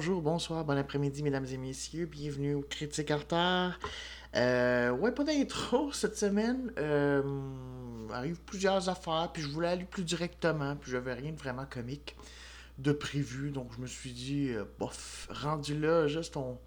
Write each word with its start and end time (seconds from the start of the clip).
Bonjour, 0.00 0.22
bonsoir, 0.22 0.64
bon 0.64 0.78
après-midi, 0.78 1.22
mesdames 1.22 1.44
et 1.44 1.58
messieurs. 1.58 2.06
Bienvenue 2.06 2.54
au 2.54 2.62
Critique 2.62 3.10
en. 3.10 3.78
Euh, 4.34 4.88
ouais, 4.92 5.12
pas 5.12 5.24
d'intro 5.24 5.92
cette 5.92 6.16
semaine. 6.16 6.72
Euh, 6.78 7.22
arrive 8.10 8.40
plusieurs 8.46 8.88
affaires, 8.88 9.28
puis 9.30 9.42
je 9.42 9.48
voulais 9.48 9.68
aller 9.68 9.84
plus 9.84 10.02
directement, 10.02 10.74
puis 10.76 10.90
j'avais 10.90 11.12
rien 11.12 11.32
de 11.32 11.36
vraiment 11.36 11.66
comique 11.66 12.16
de 12.78 12.92
prévu, 12.92 13.50
donc 13.50 13.74
je 13.76 13.82
me 13.82 13.86
suis 13.86 14.12
dit, 14.12 14.48
euh, 14.48 14.64
bof, 14.78 15.28
rendu 15.30 15.78
là, 15.78 16.06
juste 16.06 16.34
on, 16.38 16.58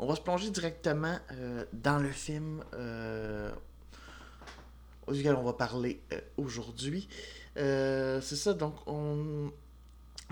va 0.00 0.16
se 0.16 0.20
plonger 0.20 0.50
directement 0.50 1.16
euh, 1.30 1.64
dans 1.72 1.98
le 1.98 2.10
film 2.10 2.64
auquel 5.06 5.36
on 5.36 5.44
va 5.44 5.52
parler 5.52 6.02
aujourd'hui. 6.36 7.08
C'est 7.54 8.20
ça, 8.22 8.54
donc 8.54 8.74
on, 8.88 9.52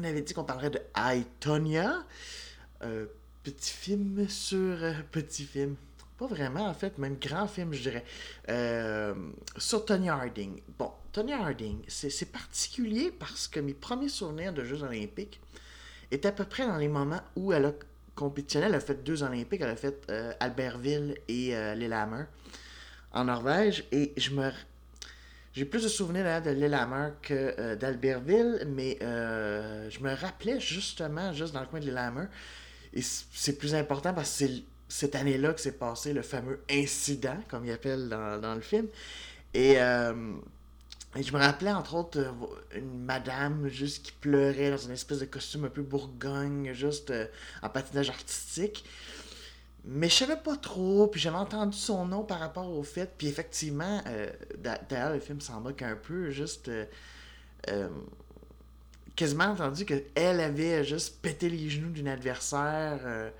on 0.00 0.04
avait 0.04 0.22
dit 0.22 0.34
qu'on 0.34 0.44
parlerait 0.44 0.70
de 0.70 0.80
I, 0.96 1.24
Tonya. 1.40 2.04
Euh, 2.82 3.06
petit 3.42 3.72
film 3.72 4.28
sur 4.28 4.82
euh, 4.82 4.92
petit 5.10 5.44
film. 5.44 5.76
Pas 6.18 6.26
vraiment, 6.26 6.66
en 6.66 6.74
fait, 6.74 6.98
même 6.98 7.16
grand 7.16 7.46
film, 7.46 7.72
je 7.72 7.82
dirais. 7.82 8.04
Euh, 8.48 9.14
sur 9.56 9.84
Tonya 9.84 10.14
Harding. 10.14 10.60
Bon, 10.78 10.90
Tonya 11.12 11.38
Harding, 11.38 11.82
c'est 11.88 12.30
particulier 12.30 13.10
parce 13.10 13.48
que 13.48 13.60
mes 13.60 13.74
premiers 13.74 14.08
souvenirs 14.08 14.52
de 14.52 14.64
Jeux 14.64 14.82
Olympiques 14.82 15.40
étaient 16.10 16.28
à 16.28 16.32
peu 16.32 16.44
près 16.44 16.66
dans 16.66 16.76
les 16.76 16.88
moments 16.88 17.22
où 17.36 17.52
elle 17.52 17.66
a 17.66 17.72
compétitionné. 18.14 18.66
Elle 18.66 18.74
a 18.74 18.80
fait 18.80 19.02
deux 19.02 19.22
Olympiques. 19.22 19.60
Elle 19.62 19.70
a 19.70 19.76
fait 19.76 20.10
Albertville 20.40 21.16
et 21.28 21.56
euh, 21.56 21.74
Lillehammer 21.74 22.24
en 23.12 23.24
Norvège. 23.24 23.84
Et 23.92 24.12
je 24.16 24.30
me. 24.30 24.50
J'ai 25.52 25.64
plus 25.64 25.82
de 25.82 25.88
souvenirs 25.88 26.24
d'ailleurs, 26.24 26.42
de 26.42 26.50
Lillehammer 26.50 27.10
que 27.22 27.54
euh, 27.58 27.74
d'Albertville, 27.74 28.68
mais 28.68 28.98
euh, 29.02 29.90
je 29.90 29.98
me 30.00 30.14
rappelais 30.14 30.60
justement, 30.60 31.32
juste 31.32 31.52
dans 31.52 31.60
le 31.60 31.66
coin 31.66 31.80
de 31.80 31.86
Lillehammer, 31.86 32.26
et 32.94 33.02
c'est 33.02 33.58
plus 33.58 33.74
important 33.74 34.14
parce 34.14 34.30
que 34.30 34.46
c'est 34.46 34.62
cette 34.88 35.14
année-là 35.14 35.52
que 35.52 35.60
s'est 35.60 35.78
passé 35.78 36.12
le 36.12 36.22
fameux 36.22 36.60
incident, 36.70 37.36
comme 37.48 37.64
il 37.64 37.72
appelle 37.72 38.08
dans, 38.08 38.40
dans 38.40 38.54
le 38.54 38.60
film. 38.60 38.86
Et, 39.54 39.80
euh, 39.80 40.34
et 41.16 41.22
je 41.22 41.32
me 41.32 41.38
rappelais 41.38 41.72
entre 41.72 41.94
autres 41.94 42.32
une 42.74 43.04
madame 43.04 43.68
juste 43.68 44.04
qui 44.04 44.12
pleurait 44.12 44.70
dans 44.70 44.78
une 44.78 44.92
espèce 44.92 45.18
de 45.18 45.24
costume 45.24 45.64
un 45.64 45.68
peu 45.68 45.82
bourgogne, 45.82 46.72
juste 46.72 47.12
en 47.62 47.68
patinage 47.68 48.10
artistique. 48.10 48.84
Mais 49.84 50.08
je 50.08 50.14
savais 50.14 50.36
pas 50.36 50.56
trop, 50.56 51.06
puis 51.08 51.20
j'avais 51.20 51.36
entendu 51.38 51.76
son 51.76 52.06
nom 52.06 52.22
par 52.22 52.38
rapport 52.40 52.68
au 52.70 52.82
fait, 52.82 53.10
puis 53.16 53.28
effectivement, 53.28 54.02
euh, 54.06 54.30
d'a- 54.58 54.78
d'ailleurs 54.88 55.12
le 55.14 55.20
film 55.20 55.40
s'en 55.40 55.60
moque 55.60 55.82
un 55.82 55.96
peu, 55.96 56.30
juste 56.30 56.68
euh, 56.68 56.84
euh, 57.70 57.88
quasiment 59.16 59.44
entendu 59.44 59.84
qu'elle 59.84 60.40
avait 60.40 60.84
juste 60.84 61.20
pété 61.20 61.48
les 61.48 61.68
genoux 61.68 61.90
d'une 61.90 62.08
adversaire 62.08 63.00
euh, 63.04 63.30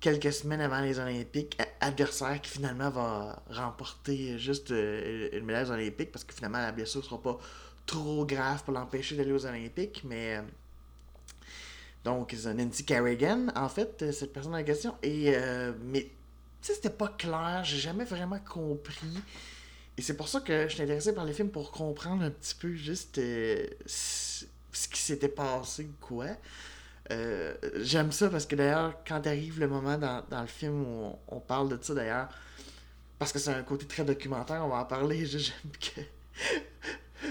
quelques 0.00 0.32
semaines 0.32 0.60
avant 0.60 0.80
les 0.80 0.98
Olympiques, 0.98 1.58
adversaire 1.80 2.40
qui 2.42 2.50
finalement 2.50 2.90
va 2.90 3.42
remporter 3.50 4.38
juste 4.38 4.70
euh, 4.72 5.30
une 5.32 5.44
médaille 5.44 5.66
aux 5.66 5.72
Olympiques 5.72 6.12
parce 6.12 6.24
que 6.24 6.34
finalement 6.34 6.58
la 6.58 6.72
blessure 6.72 7.04
sera 7.04 7.20
pas 7.20 7.38
trop 7.86 8.24
grave 8.26 8.64
pour 8.64 8.74
l'empêcher 8.74 9.16
d'aller 9.16 9.32
aux 9.32 9.46
Olympiques, 9.46 10.02
mais 10.04 10.40
donc 12.04 12.34
c'est 12.36 12.52
Nancy 12.52 12.84
Kerrigan 12.84 13.46
en 13.56 13.68
fait 13.68 14.02
euh, 14.02 14.12
cette 14.12 14.32
personne 14.32 14.54
en 14.54 14.62
question 14.62 14.94
et 15.02 15.32
euh, 15.34 15.72
mais 15.82 16.02
tu 16.02 16.10
sais 16.60 16.74
c'était 16.74 16.90
pas 16.90 17.08
clair, 17.08 17.62
j'ai 17.64 17.78
jamais 17.78 18.04
vraiment 18.04 18.38
compris. 18.38 19.18
Et 19.96 20.02
c'est 20.02 20.16
pour 20.16 20.28
ça 20.28 20.40
que 20.40 20.68
je 20.68 20.74
suis 20.74 20.82
intéressé 20.82 21.14
par 21.14 21.24
les 21.24 21.32
films 21.32 21.50
pour 21.50 21.70
comprendre 21.70 22.24
un 22.24 22.30
petit 22.30 22.54
peu 22.54 22.74
juste 22.74 23.18
euh, 23.18 23.66
ce 23.86 24.88
qui 24.88 25.00
s'était 25.00 25.28
passé 25.28 25.88
quoi. 26.00 26.26
J'aime 27.76 28.12
ça 28.12 28.28
parce 28.28 28.46
que 28.46 28.56
d'ailleurs, 28.56 28.94
quand 29.06 29.26
arrive 29.26 29.60
le 29.60 29.68
moment 29.68 29.98
dans, 29.98 30.24
dans 30.30 30.40
le 30.40 30.46
film 30.46 30.82
où 30.82 31.18
on, 31.28 31.38
parle 31.38 31.68
de 31.68 31.78
ça 31.80 31.94
d'ailleurs, 31.94 32.28
parce 33.18 33.30
que 33.30 33.38
c'est 33.38 33.52
un 33.52 33.62
côté 33.62 33.86
très 33.86 34.04
documentaire, 34.04 34.64
on 34.64 34.68
va 34.68 34.78
en 34.78 34.84
parler. 34.84 35.24
J'aime 35.26 35.70
que 35.80 36.00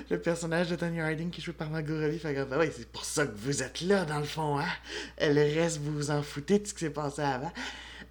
le 0.09 0.20
personnage 0.20 0.70
de 0.70 0.76
Tony 0.76 1.00
Harding 1.00 1.30
qui 1.30 1.42
est 1.42 1.44
joué 1.44 1.54
par 1.54 1.70
Margot 1.70 2.00
Robbie 2.00 2.20
fait 2.20 2.34
comme, 2.36 2.50
Ah 2.52 2.58
ouais, 2.58 2.72
c'est 2.76 2.88
pour 2.88 3.06
ça 3.06 3.26
que 3.26 3.36
vous 3.36 3.64
êtes 3.64 3.81
là 3.81 4.06
dans 4.06 4.20
le 4.20 4.26
fond, 4.26 4.59
hein? 4.59 4.68
Le 5.20 5.59
reste, 5.59 5.80
vous 5.80 5.94
vous 5.94 6.12
en 6.12 6.22
foutez 6.22 6.59
de 6.59 6.68
ce 6.68 6.74
qui 6.74 6.81
s'est 6.81 6.90
passé 6.90 7.22
avant. 7.22 7.52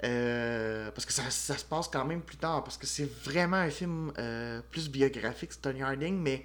Euh, 0.04 0.90
parce 0.90 1.06
que 1.06 1.12
ça, 1.12 1.22
ça 1.30 1.56
se 1.56 1.64
passe 1.64 1.88
quand 1.88 2.04
même 2.04 2.22
plus 2.22 2.36
tard, 2.36 2.64
parce 2.64 2.76
que 2.76 2.86
c'est 2.86 3.08
vraiment 3.24 3.58
un 3.58 3.70
film 3.70 4.12
euh, 4.18 4.60
plus 4.70 4.88
biographique, 4.90 5.52
c'est 5.52 5.62
Tony 5.62 5.82
Harding, 5.82 6.18
mais 6.18 6.44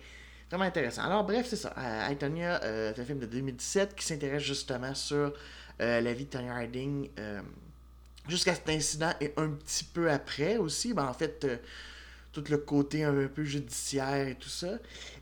vraiment 0.49 0.65
intéressant. 0.65 1.03
Alors 1.03 1.23
bref, 1.23 1.47
c'est 1.49 1.55
ça. 1.55 1.73
Euh, 1.77 2.11
I, 2.11 2.17
Tonya, 2.17 2.61
euh, 2.63 2.91
c'est 2.95 3.01
un 3.01 3.05
film 3.05 3.19
de 3.19 3.25
2017 3.25 3.95
qui 3.95 4.05
s'intéresse 4.05 4.43
justement 4.43 4.93
sur 4.93 5.33
la 5.79 6.13
vie 6.13 6.25
de 6.25 6.29
Tony 6.29 6.49
Harding 6.49 7.09
jusqu'à 8.27 8.55
cet 8.55 8.67
incident 8.67 9.13
et 9.21 9.31
un 9.37 9.49
petit 9.49 9.83
peu 9.83 10.09
après 10.09 10.57
aussi. 10.57 10.93
Ben, 10.93 11.05
en 11.05 11.13
fait, 11.13 11.45
tout 12.37 12.51
le 12.51 12.57
côté 12.57 13.03
un 13.03 13.27
peu 13.27 13.43
judiciaire 13.43 14.27
et 14.27 14.35
tout 14.35 14.49
ça. 14.49 14.77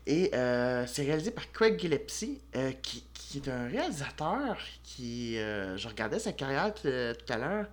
Et 0.06 0.30
euh, 0.34 0.86
c'est 0.86 1.02
réalisé 1.02 1.30
par 1.30 1.50
Craig 1.50 1.80
Gillespie, 1.80 2.40
euh, 2.54 2.72
qui, 2.82 3.04
qui 3.14 3.38
est 3.38 3.48
un 3.48 3.68
réalisateur 3.68 4.58
qui... 4.82 5.38
euh, 5.38 5.76
je 5.78 5.88
regardais 5.88 6.18
sa 6.18 6.32
carrière 6.32 6.74
tout, 6.74 6.88
à 6.88 7.38
l'heure 7.38 7.66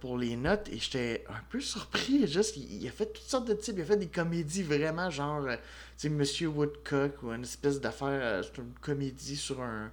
pour 0.00 0.16
les 0.16 0.34
notes 0.34 0.66
et 0.70 0.78
j'étais 0.78 1.24
un 1.28 1.42
peu 1.50 1.60
surpris. 1.60 2.26
Juste, 2.26 2.56
il, 2.56 2.86
a 2.88 2.90
fait 2.90 3.12
toutes 3.12 3.28
sortes 3.28 3.46
de 3.46 3.52
types. 3.52 3.74
Il 3.76 3.82
a 3.82 3.84
fait 3.84 3.98
des 3.98 4.06
comédies 4.06 4.62
vraiment 4.62 5.10
genre, 5.10 5.44
tu 5.46 5.58
sais, 5.98 6.08
Monsieur 6.08 6.48
Woodcock 6.48 7.22
ou 7.22 7.32
une 7.32 7.42
espèce 7.42 7.78
d'affaire. 7.78 8.42
une 8.56 8.72
comédie 8.80 9.36
sur 9.36 9.60
un. 9.60 9.92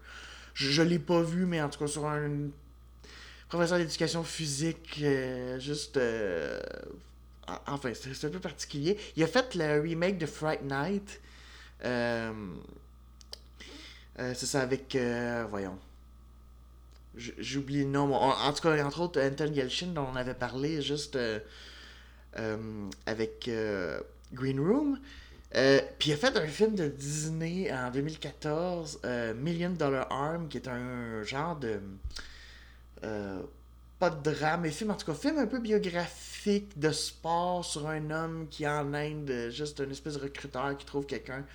Je, 0.53 0.69
je 0.69 0.81
l'ai 0.81 0.99
pas 0.99 1.21
vu, 1.21 1.45
mais 1.45 1.61
en 1.61 1.67
tout 1.67 1.79
cas 1.79 1.87
sur 1.87 2.05
un 2.05 2.47
professeur 3.49 3.79
d'éducation 3.79 4.23
physique. 4.23 5.03
juste. 5.59 5.99
En- 7.47 7.73
enfin, 7.73 7.91
c'est 7.93 8.27
un 8.27 8.29
peu 8.29 8.39
particulier. 8.39 8.97
Il 9.15 9.23
a 9.23 9.27
fait 9.27 9.55
le 9.55 9.79
remake 9.81 10.17
de 10.17 10.25
Fright 10.25 10.61
Night. 10.63 11.21
Euh, 11.83 12.31
euh, 14.19 14.33
c'est 14.35 14.45
ça 14.45 14.61
avec. 14.61 14.95
euh, 14.95 15.45
voyons. 15.49 15.77
J- 17.17 17.33
J'ai 17.37 17.59
oublié 17.59 17.83
le 17.83 17.89
nom. 17.89 18.13
En, 18.13 18.53
tout 18.53 18.61
cas, 18.61 18.83
entre 18.85 19.01
autres, 19.01 19.21
Anton 19.21 19.51
Yelchin, 19.53 19.87
dont 19.87 20.07
on 20.11 20.15
avait 20.15 20.33
parlé 20.33 20.81
juste 20.81 21.17
avec 23.05 23.49
Green 24.33 24.59
Room. 24.59 24.99
Puis 25.51 26.09
il 26.09 26.13
a 26.13 26.17
fait 26.17 26.35
un 26.37 26.47
film 26.47 26.75
de 26.75 26.87
Disney 26.87 27.71
en 27.71 27.89
2014, 27.91 28.99
euh, 29.05 29.33
Million 29.33 29.69
Dollar 29.69 30.11
Arm, 30.11 30.47
qui 30.49 30.57
est 30.57 30.67
un 30.67 31.23
genre 31.23 31.55
de. 31.57 31.79
Pas 33.99 34.09
de 34.09 34.31
drame, 34.31 34.61
mais 34.61 34.71
film, 34.71 34.91
en 34.91 34.95
tout 34.95 35.05
cas, 35.05 35.13
film 35.13 35.37
un 35.37 35.47
peu 35.47 35.59
biographique 35.59 36.77
de 36.77 36.91
sport 36.91 37.63
sur 37.63 37.87
un 37.87 38.11
homme 38.11 38.47
qui 38.49 38.67
en 38.67 38.93
Inde, 38.93 39.49
juste 39.51 39.79
un 39.81 39.89
espèce 39.89 40.15
de 40.15 40.23
recruteur 40.23 40.77
qui 40.77 40.85
trouve 40.85 41.05
quelqu'un, 41.05 41.45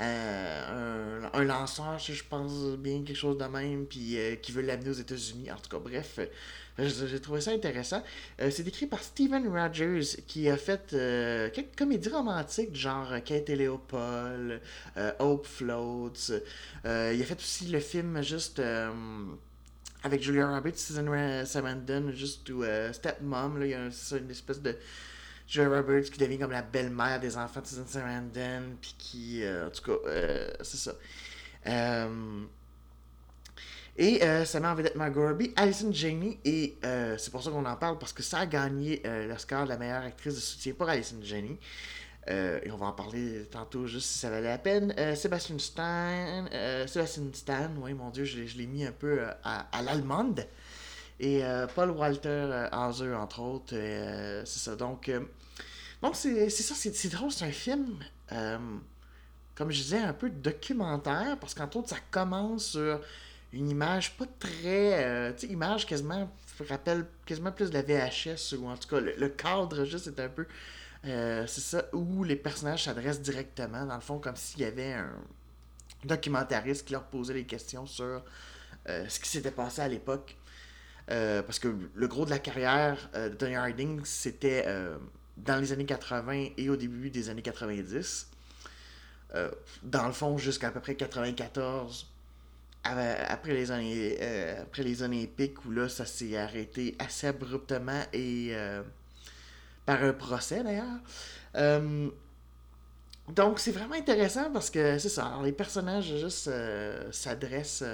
euh, 0.00 1.20
un, 1.32 1.38
un 1.40 1.44
lanceur, 1.44 1.98
je 1.98 2.14
je 2.14 2.24
pense 2.24 2.76
bien, 2.78 3.02
quelque 3.04 3.16
chose 3.16 3.36
de 3.36 3.44
même, 3.44 3.86
puis 3.86 4.16
euh, 4.16 4.36
qui 4.36 4.52
veut 4.52 4.62
l'amener 4.62 4.88
aux 4.88 4.94
États-Unis. 4.94 5.50
En 5.52 5.56
tout 5.56 5.68
cas, 5.68 5.78
bref, 5.78 6.18
euh, 6.18 6.88
j'ai 7.06 7.20
trouvé 7.20 7.42
ça 7.42 7.50
intéressant. 7.50 8.02
C'est 8.38 8.66
écrit 8.66 8.86
par 8.86 9.02
Steven 9.02 9.46
Rogers, 9.48 10.16
qui 10.26 10.48
a 10.48 10.56
fait 10.56 10.96
quelques 11.52 11.76
comédies 11.76 12.08
romantiques, 12.08 12.74
genre 12.74 13.12
Kate 13.22 13.50
et 13.50 13.56
Léopold, 13.56 14.62
Hope 15.18 15.46
Floats. 15.46 16.32
Il 16.84 16.88
a 16.88 17.24
fait 17.24 17.38
aussi 17.38 17.66
le 17.66 17.80
film 17.80 18.22
juste. 18.22 18.62
Avec 20.04 20.22
Julia 20.22 20.48
Roberts, 20.48 20.76
Susan 20.78 21.04
Ra- 21.08 21.44
Sarandon, 21.46 22.10
juste 22.12 22.48
où 22.50 22.62
euh, 22.64 22.92
Stepmom, 22.92 23.58
là, 23.58 23.66
il 23.66 23.70
y 23.70 23.74
a 23.74 23.80
une 24.18 24.30
espèce 24.30 24.60
de 24.60 24.76
Julia 25.46 25.68
Roberts 25.68 26.04
qui 26.10 26.18
devient 26.18 26.38
comme 26.38 26.50
la 26.52 26.62
belle-mère 26.62 27.20
des 27.20 27.36
enfants 27.36 27.60
de 27.60 27.66
Susan 27.66 27.84
Sarandon, 27.86 28.76
puis 28.80 28.94
qui, 28.98 29.44
euh, 29.44 29.68
en 29.68 29.70
tout 29.70 29.82
cas, 29.82 30.08
euh, 30.08 30.50
c'est 30.62 30.76
ça. 30.78 30.92
Euh, 31.66 32.42
et 33.96 34.24
euh, 34.24 34.44
ça 34.44 34.58
met 34.58 34.68
en 34.68 34.74
vedette 34.74 34.96
Margot 34.96 35.26
Robbie, 35.26 35.52
Alison 35.54 35.92
Janney, 35.92 36.38
et 36.44 36.78
c'est 37.18 37.30
pour 37.30 37.42
ça 37.42 37.50
qu'on 37.50 37.64
en 37.66 37.76
parle, 37.76 37.98
parce 37.98 38.12
que 38.12 38.22
ça 38.22 38.38
a 38.38 38.46
gagné 38.46 39.02
l'Oscar 39.28 39.64
de 39.64 39.68
la 39.68 39.76
meilleure 39.76 40.02
actrice 40.02 40.34
de 40.34 40.40
soutien 40.40 40.72
pour 40.72 40.88
Alison 40.88 41.16
Janney. 41.22 41.58
Euh, 42.28 42.60
et 42.62 42.70
on 42.70 42.76
va 42.76 42.86
en 42.86 42.92
parler 42.92 43.44
tantôt, 43.50 43.86
juste 43.86 44.06
si 44.08 44.18
ça 44.18 44.30
valait 44.30 44.48
la 44.48 44.58
peine. 44.58 44.94
Euh, 44.98 45.14
Sébastien 45.16 45.58
Stan, 45.58 46.46
euh, 46.52 46.86
Sébastien 46.86 47.24
Stan, 47.32 47.68
oui, 47.78 47.94
mon 47.94 48.10
Dieu, 48.10 48.24
je, 48.24 48.38
l'ai- 48.38 48.46
je 48.46 48.60
mis 48.62 48.84
un 48.84 48.92
peu 48.92 49.20
à, 49.42 49.66
l'allemande. 49.82 50.46
Et 51.20 51.42
Paul 51.76 51.90
Walter 51.90 52.66
Hauser, 52.72 53.14
entre 53.14 53.40
autres. 53.40 53.74
c'est 54.44 54.58
ça. 54.58 54.74
Donc, 54.74 55.08
donc 56.00 56.16
c'est 56.16 56.50
ça, 56.50 56.74
c'est 56.74 57.08
drôle, 57.10 57.30
c'est 57.30 57.44
un 57.44 57.52
film, 57.52 57.96
comme 59.54 59.70
je 59.70 59.82
disais, 59.82 59.98
un 59.98 60.12
peu 60.14 60.30
documentaire, 60.30 61.38
parce 61.38 61.54
qu'entre 61.54 61.76
autres, 61.76 61.90
ça 61.90 61.98
commence 62.10 62.70
sur 62.70 63.00
une 63.52 63.70
image 63.70 64.16
pas 64.16 64.24
très. 64.40 65.32
tu 65.36 65.46
sais, 65.46 65.52
image 65.52 65.86
quasiment. 65.86 66.28
rappelle 66.68 67.06
quasiment 67.24 67.52
plus 67.52 67.70
de 67.70 67.74
la 67.74 67.82
VHS, 67.82 68.54
ou 68.58 68.66
en 68.68 68.76
tout 68.76 68.88
cas, 68.88 68.98
le, 68.98 69.14
le 69.16 69.28
cadre 69.28 69.84
juste 69.84 70.08
est 70.08 70.18
un 70.20 70.28
peu 70.28 70.46
c'est 71.04 71.60
ça, 71.60 71.84
où 71.92 72.24
les 72.24 72.36
personnages 72.36 72.84
s'adressent 72.84 73.20
directement, 73.20 73.84
dans 73.86 73.94
le 73.94 74.00
fond, 74.00 74.18
comme 74.18 74.36
s'il 74.36 74.60
y 74.60 74.64
avait 74.64 74.92
un 74.92 75.10
documentariste 76.04 76.86
qui 76.86 76.92
leur 76.92 77.04
posait 77.04 77.34
des 77.34 77.44
questions 77.44 77.86
sur 77.86 78.22
ce 78.86 79.20
qui 79.20 79.28
s'était 79.28 79.50
passé 79.50 79.82
à 79.82 79.88
l'époque. 79.88 80.36
parce 81.06 81.58
que 81.58 81.74
le 81.94 82.08
gros 82.08 82.24
de 82.24 82.30
la 82.30 82.38
carrière 82.38 83.10
de 83.14 83.28
Tony 83.30 83.56
Harding, 83.56 84.04
c'était 84.04 84.64
dans 85.36 85.60
les 85.60 85.72
années 85.72 85.84
80 85.84 86.48
et 86.56 86.70
au 86.70 86.76
début 86.76 87.10
des 87.10 87.28
années 87.28 87.42
90. 87.42 88.28
Euh, 89.34 89.50
dans 89.82 90.06
le 90.06 90.12
fond, 90.12 90.36
jusqu'à 90.36 90.70
peu 90.70 90.80
près 90.80 90.94
94, 90.94 92.06
après 92.84 93.54
les, 93.54 93.70
euh, 93.70 94.62
après 94.62 94.82
les 94.82 95.02
Olympiques, 95.02 95.64
où 95.64 95.70
là, 95.70 95.88
ça 95.88 96.04
s'est 96.04 96.36
arrêté 96.36 96.96
assez 96.98 97.28
abruptement 97.28 98.02
et 98.12 98.48
euh, 98.52 98.82
par 99.86 100.02
un 100.02 100.12
procès 100.12 100.62
d'ailleurs. 100.62 101.00
donc, 103.28 103.58
c'est 103.58 103.72
vraiment 103.72 103.94
intéressant 103.94 104.50
parce 104.52 104.70
que 104.70 104.98
c'est 104.98 105.08
ça. 105.08 105.38
les 105.44 105.52
personnages 105.52 106.16
juste 106.18 106.50
s'adressent 107.10 107.84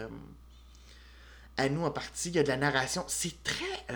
à 1.56 1.68
nous 1.68 1.84
en 1.84 1.90
partie. 1.90 2.28
Il 2.28 2.36
y 2.36 2.38
a 2.38 2.42
de 2.42 2.48
la 2.48 2.56
narration. 2.56 3.04
C'est 3.08 3.42
très 3.42 3.86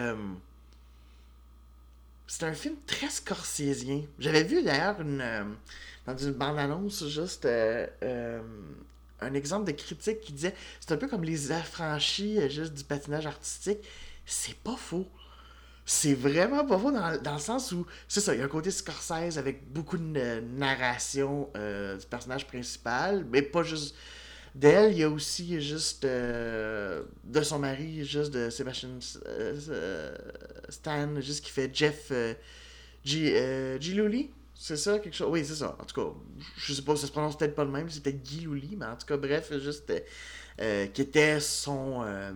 c'est 2.33 2.45
un 2.45 2.55
film 2.55 2.77
très 2.87 3.11
scorsésien. 3.11 4.05
J'avais 4.19 4.43
vu 4.43 4.63
d'ailleurs 4.63 4.99
une, 5.03 5.23
dans 6.07 6.17
une 6.17 6.33
bande-annonce 6.33 7.07
juste 7.07 7.45
euh, 7.45 7.87
euh, 8.03 8.41
un 9.21 9.35
exemple 9.35 9.67
de 9.67 9.73
critique 9.73 10.21
qui 10.21 10.33
disait 10.33 10.55
c'est 10.81 10.93
un 10.93 10.97
peu 10.97 11.09
comme 11.09 11.25
les 11.25 11.53
affranchis 11.53 12.39
euh, 12.39 12.49
juste 12.49 12.75
du 12.75 12.85
patinage 12.85 13.27
artistique. 13.27 13.81
C'est 14.25 14.57
pas 14.57 14.77
faux. 14.77 15.07
C'est 15.93 16.15
vraiment 16.15 16.65
pas 16.65 16.79
faux 16.79 16.91
dans, 16.91 17.35
le 17.35 17.39
sens 17.39 17.71
où, 17.71 17.87
c'est 18.09 18.23
ça, 18.23 18.35
il 18.35 18.39
y 18.39 18.43
a 18.43 18.47
un 18.47 18.49
côté 18.49 18.71
Scorsese 18.71 19.37
avec 19.37 19.71
beaucoup 19.71 19.99
de 19.99 20.41
narration 20.57 21.51
du 21.55 22.07
personnage 22.07 22.47
principal, 22.47 23.27
mais 23.31 23.43
pas 23.43 23.63
juste 23.63 23.95
d'elle, 24.55 24.93
il 24.93 24.99
y 24.99 25.03
a 25.03 25.11
aussi 25.11 25.61
juste 25.61 26.05
de 26.07 27.05
son 27.43 27.59
mari, 27.59 28.07
juste 28.07 28.33
de 28.33 28.49
Sébastien 28.49 28.89
Stan, 30.71 31.21
juste 31.21 31.45
qui 31.45 31.51
fait 31.51 31.71
Jeff 31.75 32.11
G, 33.05 33.79
G. 33.79 34.31
C'est 34.55 34.77
ça, 34.79 34.99
quelque 34.99 35.15
chose. 35.15 35.29
Oui, 35.31 35.45
c'est 35.45 35.57
ça. 35.57 35.77
En 35.79 35.85
tout 35.85 36.01
cas, 36.01 36.09
je 36.57 36.73
sais 36.73 36.83
pas, 36.83 36.97
ça 36.97 37.07
se 37.07 37.13
prononce 37.13 37.37
peut-être 37.37 37.55
pas 37.55 37.65
le 37.65 37.71
même, 37.71 37.91
c'était 37.91 38.15
Guy 38.15 38.43
Louli, 38.43 38.77
mais 38.79 38.87
en 38.87 38.97
tout 38.97 39.07
cas, 39.07 39.19
bref, 39.19 39.53
juste. 39.59 39.93
Euh, 40.61 40.87
qui 40.89 41.01
était 41.01 41.41
son 41.41 42.03
euh, 42.05 42.31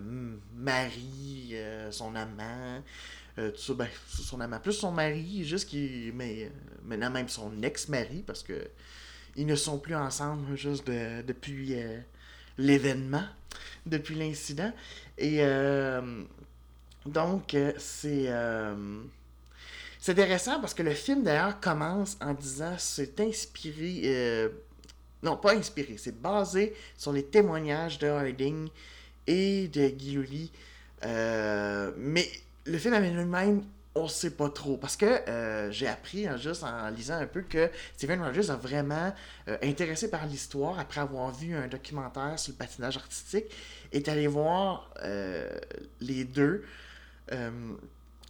mari, 0.55 1.50
euh, 1.52 1.91
son 1.93 2.14
amant, 2.14 2.82
tout 3.37 3.61
ça, 3.61 3.75
ben, 3.75 3.88
son 4.09 4.41
amant, 4.41 4.59
plus 4.59 4.73
son 4.73 4.93
mari, 4.93 5.44
juste 5.44 5.69
qui. 5.69 6.11
Mais 6.15 6.50
maintenant 6.85 7.11
même 7.11 7.29
son 7.29 7.62
ex-mari, 7.62 8.25
parce 8.27 8.43
que 8.43 8.69
ils 9.37 9.47
ne 9.47 9.56
sont 9.56 9.79
plus 9.79 9.94
ensemble 9.94 10.56
juste 10.56 10.87
depuis 10.87 11.77
l'événement, 12.56 13.25
depuis 13.85 14.15
l'incident. 14.15 14.73
Et 15.19 15.43
donc, 17.05 17.56
c'est. 17.79 18.31
C'est 20.06 20.12
intéressant 20.12 20.61
parce 20.61 20.73
que 20.73 20.85
le 20.85 20.93
film 20.93 21.25
d'ailleurs 21.25 21.59
commence 21.59 22.17
en 22.21 22.33
disant 22.33 22.77
c'est 22.79 23.19
inspiré. 23.19 24.03
Euh, 24.05 24.49
non, 25.21 25.37
pas 25.37 25.56
inspiré, 25.56 25.97
c'est 25.99 26.23
basé 26.23 26.77
sur 26.97 27.11
les 27.11 27.25
témoignages 27.25 27.99
de 27.99 28.06
Harding 28.06 28.69
et 29.27 29.67
de 29.67 29.88
Guillouli. 29.88 30.53
Euh, 31.05 31.91
mais 31.97 32.31
le 32.67 32.79
film 32.79 32.95
avec 32.95 33.13
lui-même, 33.13 33.63
on 33.95 34.09
sait 34.09 34.31
pas 34.31 34.51
trop. 34.51 34.77
Parce 34.77 34.97
que 34.97 35.07
euh, 35.07 35.71
j'ai 35.71 35.87
appris 35.87 36.27
hein, 36.27 36.37
juste 36.37 36.63
en 36.63 36.91
lisant 36.91 37.15
un 37.15 37.27
peu 37.27 37.43
que 37.43 37.71
Steven 37.97 38.23
Rogers 38.23 38.51
a 38.51 38.57
vraiment 38.57 39.15
intéressé 39.63 40.11
par 40.11 40.27
l'histoire 40.27 40.79
après 40.79 41.01
avoir 41.01 41.33
vu 41.33 41.55
un 41.55 41.67
documentaire 41.67 42.39
sur 42.39 42.53
le 42.53 42.59
patinage 42.59 42.97
artistique. 42.97 43.47
Est 43.93 44.09
allé 44.09 44.27
voir 44.27 44.93
les 46.01 46.25
deux 46.25 46.65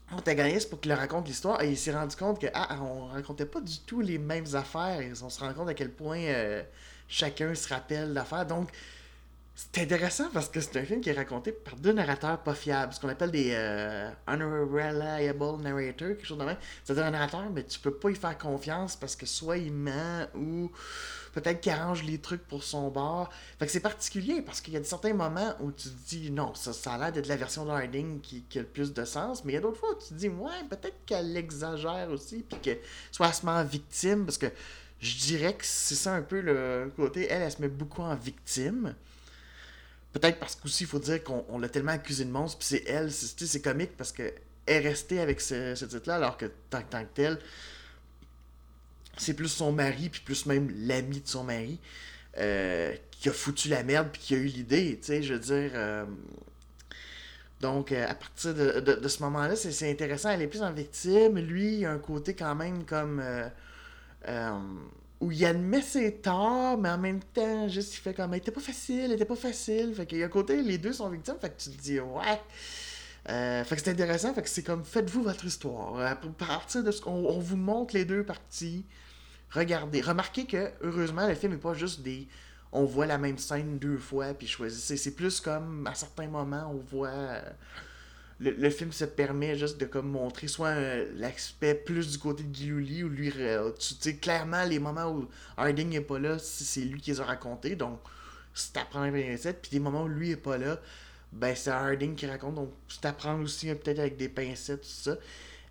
protagoniste 0.06 0.70
pour 0.70 0.80
qu'il 0.80 0.90
leur 0.90 0.98
raconte 0.98 1.26
l'histoire 1.26 1.62
et 1.62 1.70
il 1.70 1.76
s'est 1.76 1.92
rendu 1.92 2.14
compte 2.16 2.40
que 2.40 2.46
ah, 2.54 2.78
on 2.80 3.06
racontait 3.06 3.46
pas 3.46 3.60
du 3.60 3.78
tout 3.80 4.00
les 4.00 4.18
mêmes 4.18 4.46
affaires 4.54 5.00
et 5.00 5.12
on 5.22 5.28
se 5.28 5.40
rend 5.40 5.52
compte 5.52 5.68
à 5.68 5.74
quel 5.74 5.90
point 5.90 6.20
euh, 6.20 6.62
chacun 7.08 7.54
se 7.54 7.68
rappelle 7.68 8.12
l'affaire 8.12 8.46
donc 8.46 8.70
c'est 9.58 9.78
intéressant 9.78 10.28
parce 10.34 10.50
que 10.50 10.60
c'est 10.60 10.76
un 10.78 10.84
film 10.84 11.00
qui 11.00 11.08
est 11.08 11.14
raconté 11.14 11.50
par 11.50 11.76
deux 11.76 11.94
narrateurs 11.94 12.42
pas 12.42 12.54
fiables, 12.54 12.92
ce 12.92 13.00
qu'on 13.00 13.08
appelle 13.08 13.30
des 13.30 13.52
euh, 13.54 14.10
unreliable 14.26 15.62
narrators, 15.62 16.08
quelque 16.08 16.26
chose 16.26 16.36
de 16.36 16.44
même. 16.44 16.58
C'est-à-dire 16.84 17.06
un 17.06 17.10
narrateur, 17.12 17.48
mais 17.50 17.64
tu 17.64 17.78
peux 17.78 17.94
pas 17.94 18.10
y 18.10 18.14
faire 18.14 18.36
confiance 18.36 18.96
parce 18.96 19.16
que 19.16 19.24
soit 19.24 19.56
il 19.56 19.72
ment 19.72 20.26
ou 20.34 20.70
peut-être 21.32 21.62
qu'il 21.62 21.72
arrange 21.72 22.02
les 22.02 22.18
trucs 22.18 22.46
pour 22.46 22.64
son 22.64 22.90
bar. 22.90 23.30
Fait 23.58 23.64
que 23.64 23.72
c'est 23.72 23.80
particulier 23.80 24.42
parce 24.42 24.60
qu'il 24.60 24.74
y 24.74 24.76
a 24.76 24.84
certains 24.84 25.14
moments 25.14 25.54
où 25.60 25.72
tu 25.72 25.88
te 25.88 26.08
dis 26.08 26.30
non, 26.30 26.54
ça, 26.54 26.74
ça 26.74 26.92
a 26.92 26.98
l'air 26.98 27.12
d'être 27.12 27.26
la 27.26 27.36
version 27.36 27.64
de 27.64 27.70
Harding 27.70 28.20
qui, 28.20 28.42
qui, 28.42 28.58
a 28.58 28.60
le 28.60 28.68
plus 28.68 28.92
de 28.92 29.04
sens, 29.06 29.42
mais 29.42 29.52
il 29.52 29.54
y 29.54 29.58
a 29.58 29.62
d'autres 29.62 29.78
fois 29.78 29.92
où 29.92 29.98
tu 29.98 30.08
te 30.08 30.14
dis 30.14 30.28
ouais, 30.28 30.64
peut-être 30.68 30.98
qu'elle 31.06 31.34
exagère 31.34 32.10
aussi, 32.10 32.44
puis 32.46 32.60
que 32.60 32.78
soit 33.10 33.28
elle 33.28 33.34
se 33.34 33.46
met 33.46 33.52
en 33.52 33.64
victime, 33.64 34.26
parce 34.26 34.36
que 34.36 34.48
je 35.00 35.16
dirais 35.16 35.54
que 35.54 35.64
c'est 35.64 35.94
ça 35.94 36.12
un 36.12 36.22
peu 36.22 36.42
le 36.42 36.92
côté, 36.94 37.26
elle, 37.30 37.40
elle 37.40 37.52
se 37.52 37.62
met 37.62 37.68
beaucoup 37.68 38.02
en 38.02 38.14
victime. 38.16 38.94
Peut-être 40.16 40.38
parce 40.38 40.56
qu'aussi, 40.56 40.84
il 40.84 40.86
faut 40.86 40.98
dire 40.98 41.22
qu'on 41.22 41.58
l'a 41.58 41.68
tellement 41.68 41.92
accusé 41.92 42.24
de 42.24 42.30
monstre, 42.30 42.56
puis 42.56 42.66
c'est 42.66 42.84
elle, 42.86 43.12
c'est 43.12 43.60
comique 43.60 43.98
parce 43.98 44.12
que 44.12 44.32
est 44.66 44.78
restée 44.78 45.20
avec 45.20 45.42
ce, 45.42 45.74
ce 45.74 45.84
titre-là, 45.84 46.14
alors 46.14 46.38
que 46.38 46.46
tant, 46.70 46.80
tant 46.80 47.02
que 47.02 47.12
tel, 47.12 47.38
c'est 49.18 49.34
plus 49.34 49.48
son 49.48 49.72
mari, 49.72 50.08
puis 50.08 50.22
plus 50.22 50.46
même 50.46 50.72
l'ami 50.74 51.20
de 51.20 51.28
son 51.28 51.44
mari, 51.44 51.78
euh, 52.38 52.96
qui 53.10 53.28
a 53.28 53.32
foutu 53.32 53.68
la 53.68 53.82
merde, 53.82 54.08
puis 54.10 54.22
qui 54.22 54.34
a 54.34 54.38
eu 54.38 54.46
l'idée, 54.46 54.98
tu 54.98 55.06
sais, 55.06 55.22
je 55.22 55.34
veux 55.34 55.38
dire. 55.38 55.72
Euh, 55.74 56.06
donc, 57.60 57.92
euh, 57.92 58.06
à 58.08 58.14
partir 58.14 58.54
de, 58.54 59.08
ce 59.08 59.22
moment-là, 59.22 59.54
c'est 59.54 59.90
intéressant. 59.90 60.30
Elle 60.30 60.40
est 60.40 60.46
plus 60.46 60.62
en 60.62 60.72
victime. 60.72 61.38
Lui, 61.38 61.76
il 61.80 61.84
a 61.84 61.92
un 61.92 61.98
côté 61.98 62.34
quand 62.34 62.54
même 62.54 62.86
comme. 62.86 63.22
Où 65.20 65.32
il 65.32 65.44
admet 65.44 65.80
ses 65.82 66.12
torts, 66.16 66.76
mais 66.78 66.90
en 66.90 66.98
même 66.98 67.20
temps, 67.20 67.68
juste 67.68 67.94
il 67.94 68.00
fait 68.00 68.14
comme. 68.14 68.34
Elle 68.34 68.40
était 68.40 68.50
pas 68.50 68.60
facile, 68.60 69.12
elle 69.12 69.26
pas 69.26 69.36
facile. 69.36 69.94
Fait 69.94 70.06
qu'il 70.06 70.22
y 70.22 70.28
côté, 70.28 70.62
les 70.62 70.78
deux 70.78 70.92
sont 70.92 71.08
victimes, 71.08 71.36
fait 71.40 71.50
que 71.50 71.62
tu 71.62 71.70
te 71.70 71.82
dis, 71.82 72.00
ouais. 72.00 72.40
fait 73.26 73.76
que 73.76 73.82
c'est 73.82 73.90
intéressant, 73.90 74.34
fait 74.34 74.42
que 74.42 74.48
c'est 74.48 74.62
comme 74.62 74.84
faites-vous 74.84 75.22
votre 75.22 75.44
histoire. 75.44 75.98
À 76.00 76.16
partir 76.16 76.84
de 76.84 76.90
ce 76.90 77.00
qu'on 77.00 77.12
on 77.12 77.38
vous 77.38 77.56
montre 77.56 77.94
les 77.94 78.04
deux 78.04 78.24
parties, 78.24 78.84
regardez. 79.50 80.00
Remarquez 80.00 80.46
que, 80.46 80.70
heureusement, 80.82 81.26
le 81.26 81.34
film 81.34 81.52
n'est 81.52 81.58
pas 81.58 81.74
juste 81.74 82.02
des. 82.02 82.28
On 82.72 82.84
voit 82.84 83.06
la 83.06 83.16
même 83.16 83.38
scène 83.38 83.78
deux 83.78 83.96
fois, 83.96 84.34
puis 84.34 84.46
choisissez. 84.46 84.96
C'est 84.96 85.14
plus 85.14 85.40
comme, 85.40 85.86
à 85.86 85.94
certains 85.94 86.28
moments, 86.28 86.70
on 86.70 86.78
voit. 86.96 87.40
Euh, 88.44 88.52
le, 88.58 88.70
film 88.70 88.92
se 88.92 89.04
permet 89.04 89.56
juste 89.56 89.78
de 89.78 89.86
comme 89.86 90.10
montrer 90.10 90.48
soit 90.48 90.74
l'aspect 91.16 91.74
plus 91.74 92.12
du 92.12 92.18
côté 92.18 92.42
de 92.42 92.48
Guillouli, 92.48 93.04
ou 93.04 93.08
lui, 93.08 93.30
tu 93.30 93.94
sais, 94.00 94.16
clairement, 94.16 94.64
les 94.64 94.78
moments 94.78 95.10
où 95.10 95.28
Harding 95.56 95.88
n'est 95.90 96.00
pas 96.00 96.18
là, 96.18 96.38
c'est 96.38 96.82
lui 96.82 97.00
qui 97.00 97.10
les 97.10 97.20
a 97.20 97.24
racontés, 97.24 97.76
donc 97.76 98.00
à 98.74 98.84
prendre 98.84 99.12
pincettes, 99.12 99.60
puis 99.62 99.70
des 99.70 99.80
moments 99.80 100.04
où 100.04 100.08
lui 100.08 100.30
n'est 100.30 100.36
pas 100.36 100.58
là, 100.58 100.80
ben 101.32 101.54
c'est 101.54 101.70
Harding 101.70 102.14
qui 102.14 102.26
raconte, 102.26 102.54
donc 102.54 102.72
à 103.02 103.12
prendre 103.12 103.42
aussi 103.42 103.66
peut-être 103.74 103.98
avec 103.98 104.16
des 104.16 104.28
pincettes, 104.28 104.82
tout 104.82 104.88
ça. 104.88 105.16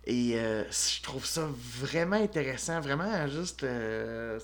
Et 0.06 0.38
euh, 0.38 0.62
je 0.70 1.02
trouve 1.02 1.26
ça 1.26 1.48
vraiment 1.80 2.16
intéressant, 2.16 2.80
vraiment 2.80 3.26
juste. 3.26 3.64
Euh, 3.64 4.38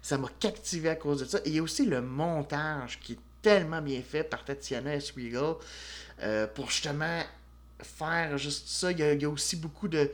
ça 0.00 0.16
m'a 0.16 0.28
captivé 0.38 0.90
à 0.90 0.94
cause 0.94 1.20
de 1.20 1.24
ça. 1.24 1.38
Et 1.38 1.48
il 1.48 1.54
y 1.56 1.58
a 1.58 1.62
aussi 1.62 1.84
le 1.84 2.00
montage 2.00 3.00
qui 3.00 3.14
est 3.14 3.18
tellement 3.42 3.82
bien 3.82 4.00
fait 4.02 4.22
par 4.22 4.44
Tatiana 4.44 4.94
Eswegal 4.94 5.54
euh, 6.22 6.46
pour 6.46 6.70
justement 6.70 7.20
faire 7.82 8.38
juste 8.38 8.68
ça. 8.68 8.92
Il 8.92 8.98
y 8.98 9.24
a, 9.24 9.28
aussi 9.28 9.56
beaucoup 9.56 9.88
de, 9.88 10.10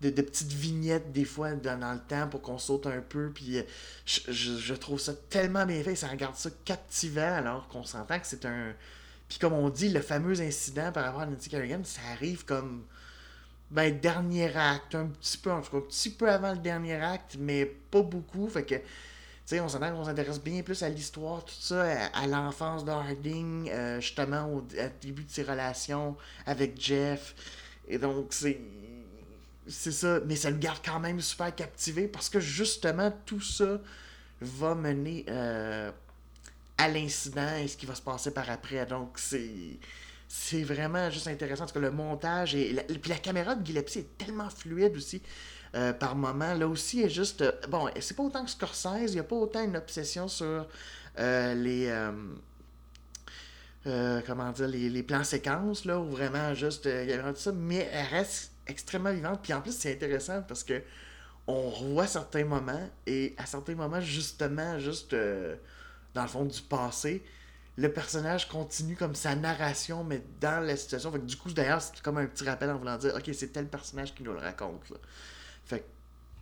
de, 0.00 0.10
petites 0.10 0.52
vignettes 0.52 1.12
des 1.12 1.24
fois 1.24 1.52
dans, 1.52 1.92
le 1.92 2.00
temps 2.00 2.28
pour 2.28 2.42
qu'on 2.42 2.58
saute 2.58 2.86
un 2.86 3.00
peu. 3.00 3.30
Puis 3.34 3.62
je, 4.06 4.32
je, 4.32 4.74
trouve 4.74 5.00
ça 5.00 5.14
tellement 5.28 5.66
bien 5.66 5.82
fait. 5.82 5.94
Ça 5.94 6.08
regarde 6.08 6.36
ça 6.36 6.50
captivant 6.64 7.34
alors 7.34 7.68
qu'on 7.68 7.84
s'entend 7.84 8.18
que 8.18 8.26
c'est 8.26 8.44
un. 8.44 8.72
Puis 9.28 9.38
comme 9.38 9.52
on 9.52 9.68
dit, 9.68 9.90
le 9.90 10.00
fameux 10.00 10.40
incident 10.40 10.90
par 10.92 11.04
rapport 11.04 11.22
à 11.22 11.26
Nancy 11.26 11.50
Kerrigan, 11.50 11.80
ça 11.84 12.00
arrive 12.12 12.44
comme 12.44 12.84
ben, 13.70 13.98
dernier 13.98 14.56
acte, 14.56 14.94
un 14.94 15.06
petit 15.06 15.36
peu, 15.36 15.52
en 15.52 15.60
tout 15.60 15.70
cas, 15.70 15.76
un 15.78 15.88
petit 15.88 16.10
peu 16.10 16.30
avant 16.30 16.52
le 16.52 16.58
dernier 16.58 16.94
acte, 16.94 17.36
mais 17.38 17.66
pas 17.66 18.02
beaucoup. 18.02 18.48
Fait 18.48 18.64
que, 18.64 18.76
sais, 19.48 19.60
on 19.60 19.68
s'entend 19.68 19.90
qu'on 19.92 20.04
s'intéresse 20.04 20.40
bien 20.40 20.62
plus 20.62 20.82
à 20.82 20.88
l'histoire, 20.88 21.44
tout 21.44 21.54
ça, 21.58 22.08
à, 22.12 22.26
l'enfance 22.26 22.84
de 22.84 22.90
Harding, 22.90 23.70
euh, 23.70 24.00
justement, 24.00 24.46
au 24.52 24.66
début 25.00 25.24
de 25.24 25.30
ses 25.30 25.42
relations 25.42 26.16
avec 26.46 26.80
Jeff. 26.80 27.34
Et 27.88 27.98
donc, 27.98 28.28
c'est. 28.30 28.60
C'est 29.70 29.92
ça, 29.92 30.20
mais 30.24 30.34
ça 30.34 30.48
le 30.48 30.56
garde 30.56 30.78
quand 30.82 30.98
même 30.98 31.20
super 31.20 31.54
captivé 31.54 32.08
parce 32.08 32.30
que 32.30 32.40
justement, 32.40 33.12
tout 33.26 33.42
ça 33.42 33.78
va 34.40 34.74
mener 34.74 35.26
euh, 35.28 35.90
à 36.78 36.88
l'incident 36.88 37.54
et 37.56 37.68
ce 37.68 37.76
qui 37.76 37.84
va 37.84 37.94
se 37.94 38.00
passer 38.00 38.30
par 38.30 38.48
après. 38.48 38.86
Donc, 38.86 39.18
c'est 39.18 39.78
c'est 40.26 40.62
vraiment 40.62 41.10
juste 41.10 41.26
intéressant 41.26 41.64
parce 41.64 41.72
que 41.72 41.78
le 41.78 41.90
montage 41.90 42.54
et 42.54 42.72
la, 42.72 42.82
puis 42.82 43.10
la 43.10 43.18
caméra 43.18 43.54
de 43.54 43.64
Gillespie 43.64 44.00
est 44.00 44.18
tellement 44.18 44.48
fluide 44.50 44.96
aussi. 44.96 45.22
Par 45.98 46.16
moment. 46.16 46.54
Là 46.54 46.66
aussi, 46.66 47.02
est 47.02 47.10
juste. 47.10 47.44
bon, 47.68 47.88
c'est 48.00 48.16
pas 48.16 48.22
autant 48.22 48.44
que 48.44 48.50
Scorsese, 48.50 49.08
il 49.08 49.14
n'y 49.14 49.18
a 49.20 49.24
pas 49.24 49.36
autant 49.36 49.62
une 49.62 49.76
obsession 49.76 50.28
sur 50.28 50.66
les. 51.16 51.92
comment 53.84 54.50
dire, 54.52 54.68
les, 54.68 55.02
plans 55.02 55.24
séquences, 55.24 55.84
là, 55.84 55.98
où 55.98 56.10
vraiment 56.10 56.54
juste. 56.54 56.86
il 56.86 57.10
y 57.10 57.12
a 57.12 57.34
ça, 57.34 57.52
mais 57.52 57.88
elle 57.92 58.06
reste 58.06 58.52
extrêmement 58.66 59.12
vivante. 59.12 59.40
Puis 59.42 59.52
en 59.52 59.60
plus, 59.60 59.72
c'est 59.72 59.92
intéressant 59.92 60.42
parce 60.42 60.64
que 60.64 60.82
on 61.46 61.70
revoit 61.70 62.06
certains 62.06 62.44
moments 62.44 62.88
et 63.06 63.34
à 63.38 63.46
certains 63.46 63.74
moments, 63.74 64.00
justement, 64.00 64.78
juste 64.78 65.14
dans 66.14 66.22
le 66.22 66.28
fond 66.28 66.44
du 66.44 66.60
passé, 66.60 67.22
le 67.78 67.92
personnage 67.92 68.48
continue 68.48 68.96
comme 68.96 69.14
sa 69.14 69.36
narration, 69.36 70.02
mais 70.02 70.20
dans 70.40 70.64
la 70.64 70.76
situation. 70.76 71.12
Fait 71.12 71.24
du 71.24 71.36
coup, 71.36 71.52
d'ailleurs, 71.52 71.80
c'est 71.80 72.00
comme 72.02 72.18
un 72.18 72.26
petit 72.26 72.44
rappel 72.44 72.70
en 72.70 72.76
voulant 72.76 72.98
dire, 72.98 73.14
ok, 73.14 73.30
c'est 73.32 73.52
tel 73.52 73.68
personnage 73.68 74.14
qui 74.14 74.24
nous 74.24 74.32
le 74.32 74.40
raconte. 74.40 74.82
Que 74.88 74.94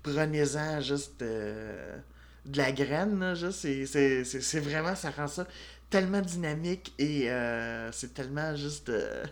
prenez-en 0.06 0.80
juste 0.80 1.22
euh, 1.22 1.96
de 2.44 2.58
la 2.58 2.72
graine, 2.72 3.34
juste, 3.34 3.66
c'est 3.86 4.60
vraiment, 4.60 4.94
ça 4.94 5.10
rend 5.10 5.26
ça 5.26 5.46
tellement 5.90 6.20
dynamique 6.20 6.92
et 6.98 7.30
euh, 7.30 7.90
c'est 7.92 8.14
tellement 8.14 8.54
juste. 8.54 8.88
Euh, 8.88 9.24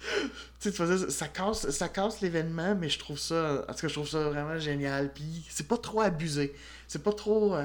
tu 0.60 0.70
sais, 0.70 1.10
ça 1.10 1.28
casse, 1.28 1.70
ça 1.70 1.88
casse 1.88 2.20
l'événement, 2.20 2.74
mais 2.74 2.88
je 2.88 2.98
trouve 2.98 3.18
ça, 3.18 3.64
en 3.68 3.72
tout 3.72 3.80
cas, 3.80 3.88
je 3.88 3.92
trouve 3.92 4.08
ça 4.08 4.28
vraiment 4.28 4.58
génial. 4.58 5.12
Puis 5.12 5.46
c'est 5.50 5.66
pas 5.66 5.76
trop 5.78 6.00
abusé. 6.00 6.54
C'est 6.86 7.02
pas 7.02 7.12
trop 7.12 7.56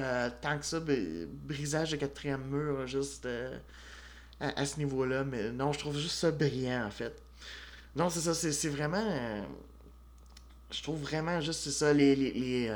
tant 0.42 0.58
que 0.58 0.66
ça, 0.66 0.80
brisage 0.80 1.92
de 1.92 1.98
quatrième 1.98 2.44
mur, 2.46 2.88
juste 2.88 3.26
euh, 3.26 3.56
à, 4.40 4.66
ce 4.66 4.78
niveau-là. 4.78 5.24
Mais 5.24 5.52
non, 5.52 5.74
je 5.74 5.80
trouve 5.80 5.98
juste 5.98 6.18
ça 6.18 6.32
brillant, 6.32 6.86
en 6.86 6.92
fait. 6.92 7.14
Non, 7.96 8.10
c'est 8.10 8.22
ça, 8.22 8.34
c'est 8.34 8.70
vraiment. 8.70 9.46
Euh, 10.74 10.78
je 10.78 10.84
trouve 10.84 11.02
vraiment 11.02 11.40
juste, 11.42 11.62
c'est 11.62 11.72
ça, 11.72 11.94
les. 11.94 12.16
les, 12.16 12.72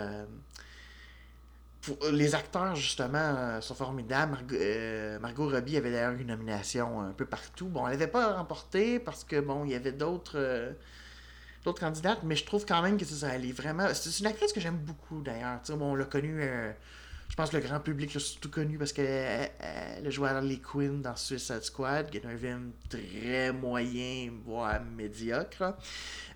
les 2.11 2.35
acteurs, 2.35 2.75
justement, 2.75 3.61
sont 3.61 3.75
formidables. 3.75 4.33
Margot, 4.33 5.19
Margot 5.21 5.49
Robbie 5.49 5.77
avait 5.77 5.91
d'ailleurs 5.91 6.19
une 6.19 6.27
nomination 6.27 7.01
un 7.01 7.13
peu 7.13 7.25
partout. 7.25 7.67
Bon, 7.67 7.87
elle 7.87 7.93
n'avait 7.93 8.11
pas 8.11 8.33
remporté 8.35 8.99
parce 8.99 9.23
que, 9.23 9.39
bon, 9.39 9.63
il 9.63 9.71
y 9.71 9.75
avait 9.75 9.93
d'autres 9.93 10.75
d'autres 11.67 11.81
candidates, 11.81 12.19
mais 12.23 12.35
je 12.35 12.45
trouve 12.45 12.65
quand 12.65 12.81
même 12.81 12.97
que 12.97 13.05
ça, 13.05 13.35
est 13.35 13.51
vraiment. 13.51 13.87
C'est 13.93 14.19
une 14.19 14.27
actrice 14.27 14.53
que 14.53 14.59
j'aime 14.59 14.77
beaucoup 14.77 15.21
d'ailleurs. 15.21 15.59
Bon, 15.69 15.91
on 15.91 15.95
l'a 15.95 16.05
connue, 16.05 16.39
euh, 16.41 16.71
je 17.29 17.35
pense 17.35 17.49
que 17.49 17.57
le 17.57 17.63
grand 17.63 17.79
public 17.79 18.13
l'a 18.13 18.19
surtout 18.19 18.49
connue 18.49 18.77
parce 18.77 18.93
qu'elle 18.93 19.51
a 19.59 20.09
joué 20.09 20.29
Harley 20.29 20.57
Quinn 20.57 21.01
dans 21.01 21.15
Suicide 21.15 21.63
Squad, 21.63 22.09
qui 22.09 22.17
est 22.17 22.25
un 22.25 22.37
film 22.37 22.71
très 22.89 23.51
moyen, 23.51 24.31
voire 24.45 24.81
médiocre. 24.83 25.75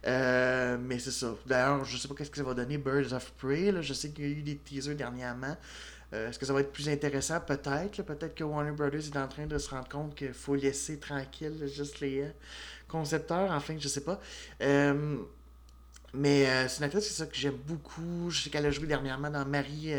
Euh, 0.06 0.78
mais 0.80 1.00
c'est 1.00 1.12
ça. 1.12 1.34
D'ailleurs, 1.46 1.86
je 1.86 1.98
sais 1.98 2.08
pas 2.08 2.16
qu'est-ce 2.16 2.32
que 2.32 2.38
ça 2.38 2.44
va 2.44 2.54
donner 2.54 2.78
Birds 2.78 3.14
of 3.14 3.32
Prey. 3.38 3.74
Je 3.82 3.94
sais 3.94 4.12
qu'il 4.12 4.26
y 4.26 4.28
a 4.28 4.32
eu 4.32 4.42
des 4.42 4.58
teasers 4.58 4.96
dernièrement. 4.96 5.58
Euh, 6.14 6.30
est-ce 6.30 6.38
que 6.38 6.46
ça 6.46 6.54
va 6.54 6.60
être 6.60 6.74
plus 6.74 6.90
intéressant? 6.90 7.40
Peut-être. 7.40 8.04
Peut-être 8.04 8.36
que 8.36 8.44
Warner 8.44 8.72
Brothers 8.72 9.08
est 9.08 9.18
en 9.18 9.28
train 9.28 9.48
de 9.48 9.58
se 9.58 9.70
rendre 9.70 9.88
compte 9.88 10.16
qu'il 10.16 10.34
faut 10.34 10.56
laisser 10.56 11.00
tranquille 11.00 11.70
juste 11.74 12.02
les, 12.02 12.32
concepteur, 12.92 13.52
enfin, 13.52 13.76
je 13.80 13.88
sais 13.88 14.04
pas. 14.04 14.20
Euh, 14.62 15.18
mais 16.14 16.46
euh, 16.48 16.68
c'est 16.68 16.80
une 16.80 16.84
actrice, 16.84 17.08
c'est 17.08 17.14
ça 17.14 17.26
que 17.26 17.36
j'aime 17.36 17.58
beaucoup. 17.66 18.30
Je 18.30 18.42
sais 18.42 18.50
qu'elle 18.50 18.66
a 18.66 18.72
joué 18.72 18.86
dernièrement 18.86 19.30
dans 19.30 19.46
Marie, 19.46 19.94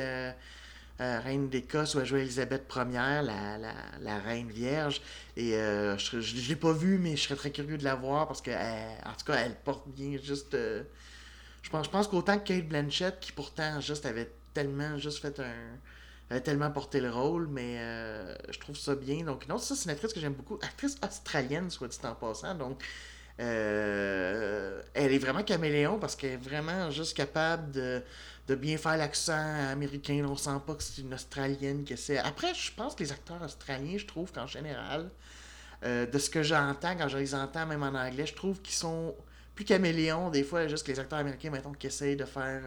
euh, 1.02 1.20
Reine 1.20 1.48
d'Écosse, 1.48 1.94
où 1.94 2.00
elle 2.00 2.06
joué 2.06 2.20
Elisabeth 2.22 2.70
Ier, 2.76 3.22
la, 3.22 3.58
la, 4.00 4.18
Reine 4.20 4.50
Vierge. 4.50 5.02
Et 5.36 5.52
je 5.52 6.16
ne 6.16 6.48
l'ai 6.48 6.56
pas 6.56 6.72
vue, 6.72 6.98
mais 6.98 7.16
je 7.16 7.22
serais 7.22 7.36
très 7.36 7.50
curieux 7.50 7.78
de 7.78 7.84
la 7.84 7.94
voir 7.94 8.26
parce 8.26 8.42
que, 8.42 8.50
en 8.50 9.14
tout 9.18 9.24
cas, 9.26 9.34
elle 9.34 9.56
porte 9.56 9.88
bien 9.88 10.16
juste. 10.22 10.52
je 10.52 11.70
pense, 11.70 11.86
je 11.86 11.90
pense 11.90 12.08
qu'autant 12.08 12.38
que 12.38 12.44
Kate 12.44 12.68
Blanchett, 12.68 13.20
qui 13.20 13.32
pourtant 13.32 13.80
juste 13.80 14.06
avait 14.06 14.30
tellement 14.54 14.98
juste 14.98 15.20
fait 15.20 15.40
un 15.40 15.78
tellement 16.40 16.70
porté 16.70 17.00
le 17.00 17.10
rôle, 17.10 17.46
mais 17.48 17.76
euh, 17.78 18.34
je 18.50 18.58
trouve 18.58 18.76
ça 18.76 18.94
bien. 18.94 19.24
Donc, 19.24 19.46
non, 19.48 19.58
ça, 19.58 19.74
c'est 19.74 19.84
une 19.84 19.90
actrice 19.90 20.12
que 20.12 20.20
j'aime 20.20 20.34
beaucoup. 20.34 20.58
Actrice 20.62 20.96
australienne, 21.02 21.70
soit 21.70 21.88
dit 21.88 21.98
en 22.04 22.14
passant. 22.14 22.54
Donc, 22.54 22.82
euh, 23.40 24.82
elle 24.94 25.12
est 25.12 25.18
vraiment 25.18 25.42
caméléon 25.42 25.98
parce 25.98 26.16
qu'elle 26.16 26.32
est 26.32 26.36
vraiment 26.36 26.90
juste 26.90 27.16
capable 27.16 27.70
de, 27.72 28.02
bien 28.56 28.76
faire 28.78 28.96
l'accent 28.96 29.70
américain. 29.70 30.24
On 30.28 30.36
sent 30.36 30.60
pas 30.66 30.74
que 30.74 30.82
c'est 30.82 31.02
une 31.02 31.14
Australienne 31.14 31.84
qui 31.84 31.92
essaie. 31.92 32.18
Après, 32.18 32.54
je 32.54 32.72
pense 32.72 32.94
que 32.94 33.02
les 33.02 33.12
acteurs 33.12 33.42
australiens, 33.42 33.98
je 33.98 34.06
trouve 34.06 34.32
qu'en 34.32 34.46
général, 34.46 35.10
euh, 35.84 36.06
de 36.06 36.18
ce 36.18 36.30
que 36.30 36.42
j'entends, 36.42 36.96
quand 36.96 37.08
je 37.08 37.18
les 37.18 37.34
entends 37.34 37.66
même 37.66 37.82
en 37.82 37.94
anglais, 37.94 38.26
je 38.26 38.34
trouve 38.34 38.60
qu'ils 38.62 38.74
sont 38.74 39.14
plus 39.54 39.64
caméléons 39.64 40.30
des 40.30 40.44
fois, 40.44 40.66
juste 40.68 40.86
que 40.86 40.92
les 40.92 41.00
acteurs 41.00 41.18
américains, 41.18 41.50
mettons, 41.50 41.72
qui 41.72 41.86
essayent 41.86 42.16
de 42.16 42.24
faire 42.24 42.62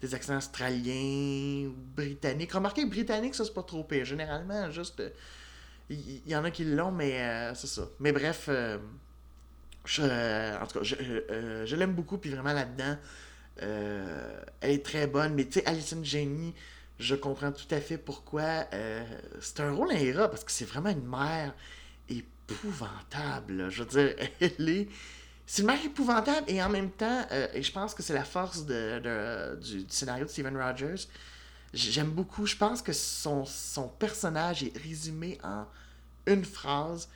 des 0.00 0.14
accents 0.14 0.36
australiens 0.36 1.68
ou 1.68 1.74
britanniques. 1.94 2.52
Remarquez, 2.52 2.84
britannique, 2.84 3.34
ça 3.34 3.44
c'est 3.44 3.54
pas 3.54 3.62
trop 3.62 3.84
pire. 3.84 4.04
Généralement, 4.04 4.70
juste. 4.70 5.02
Il 5.88 5.96
euh, 5.96 6.30
y, 6.30 6.36
en 6.36 6.44
a 6.44 6.50
qui 6.50 6.64
l'ont, 6.64 6.90
mais 6.90 7.20
euh, 7.20 7.54
c'est 7.54 7.68
ça. 7.68 7.88
Mais 8.00 8.12
bref, 8.12 8.46
euh, 8.48 8.78
en 9.88 10.66
tout 10.66 10.78
cas, 10.78 10.84
je, 10.84 10.94
je 11.64 11.76
l'aime 11.76 11.94
beaucoup, 11.94 12.18
puis 12.18 12.30
vraiment 12.30 12.52
là-dedans, 12.52 12.96
elle 13.60 14.70
est 14.70 14.84
très 14.84 15.06
bonne. 15.06 15.34
Mais 15.34 15.44
tu 15.44 15.60
sais, 15.60 15.66
Alison 15.66 16.02
Jenny, 16.02 16.54
je 16.98 17.14
comprends 17.14 17.52
tout 17.52 17.72
à 17.74 17.80
fait 17.80 17.98
pourquoi. 17.98 18.66
c'est 19.40 19.60
un 19.60 19.72
rôle 19.72 19.92
à 19.92 20.28
parce 20.28 20.44
que 20.44 20.52
c'est 20.52 20.64
vraiment 20.64 20.90
une 20.90 21.06
mère 21.06 21.54
épouvantable. 22.08 23.70
Je 23.70 23.82
veux 23.82 23.88
dire, 23.88 24.28
elle 24.40 24.68
est 24.68 24.88
c'est 25.46 25.62
une 25.62 25.68
mère 25.68 25.84
épouvantable 25.84 26.50
et 26.50 26.60
en 26.60 26.68
même 26.68 26.90
temps, 26.90 27.24
euh, 27.30 27.46
et 27.54 27.62
je 27.62 27.70
pense 27.70 27.94
que 27.94 28.02
c'est 28.02 28.14
la 28.14 28.24
force 28.24 28.66
du, 28.66 29.86
scénario 29.88 30.24
de 30.24 30.30
Steven 30.30 30.56
Rogers. 30.56 31.06
J'aime 31.72 32.10
beaucoup. 32.10 32.46
Je 32.46 32.56
pense 32.56 32.82
que 32.82 32.92
son, 32.92 33.44
son 33.44 33.86
personnage 33.86 34.64
est 34.64 34.76
résumé 34.76 35.38
en 35.44 35.66
une 36.26 36.44
phrase 36.44 37.08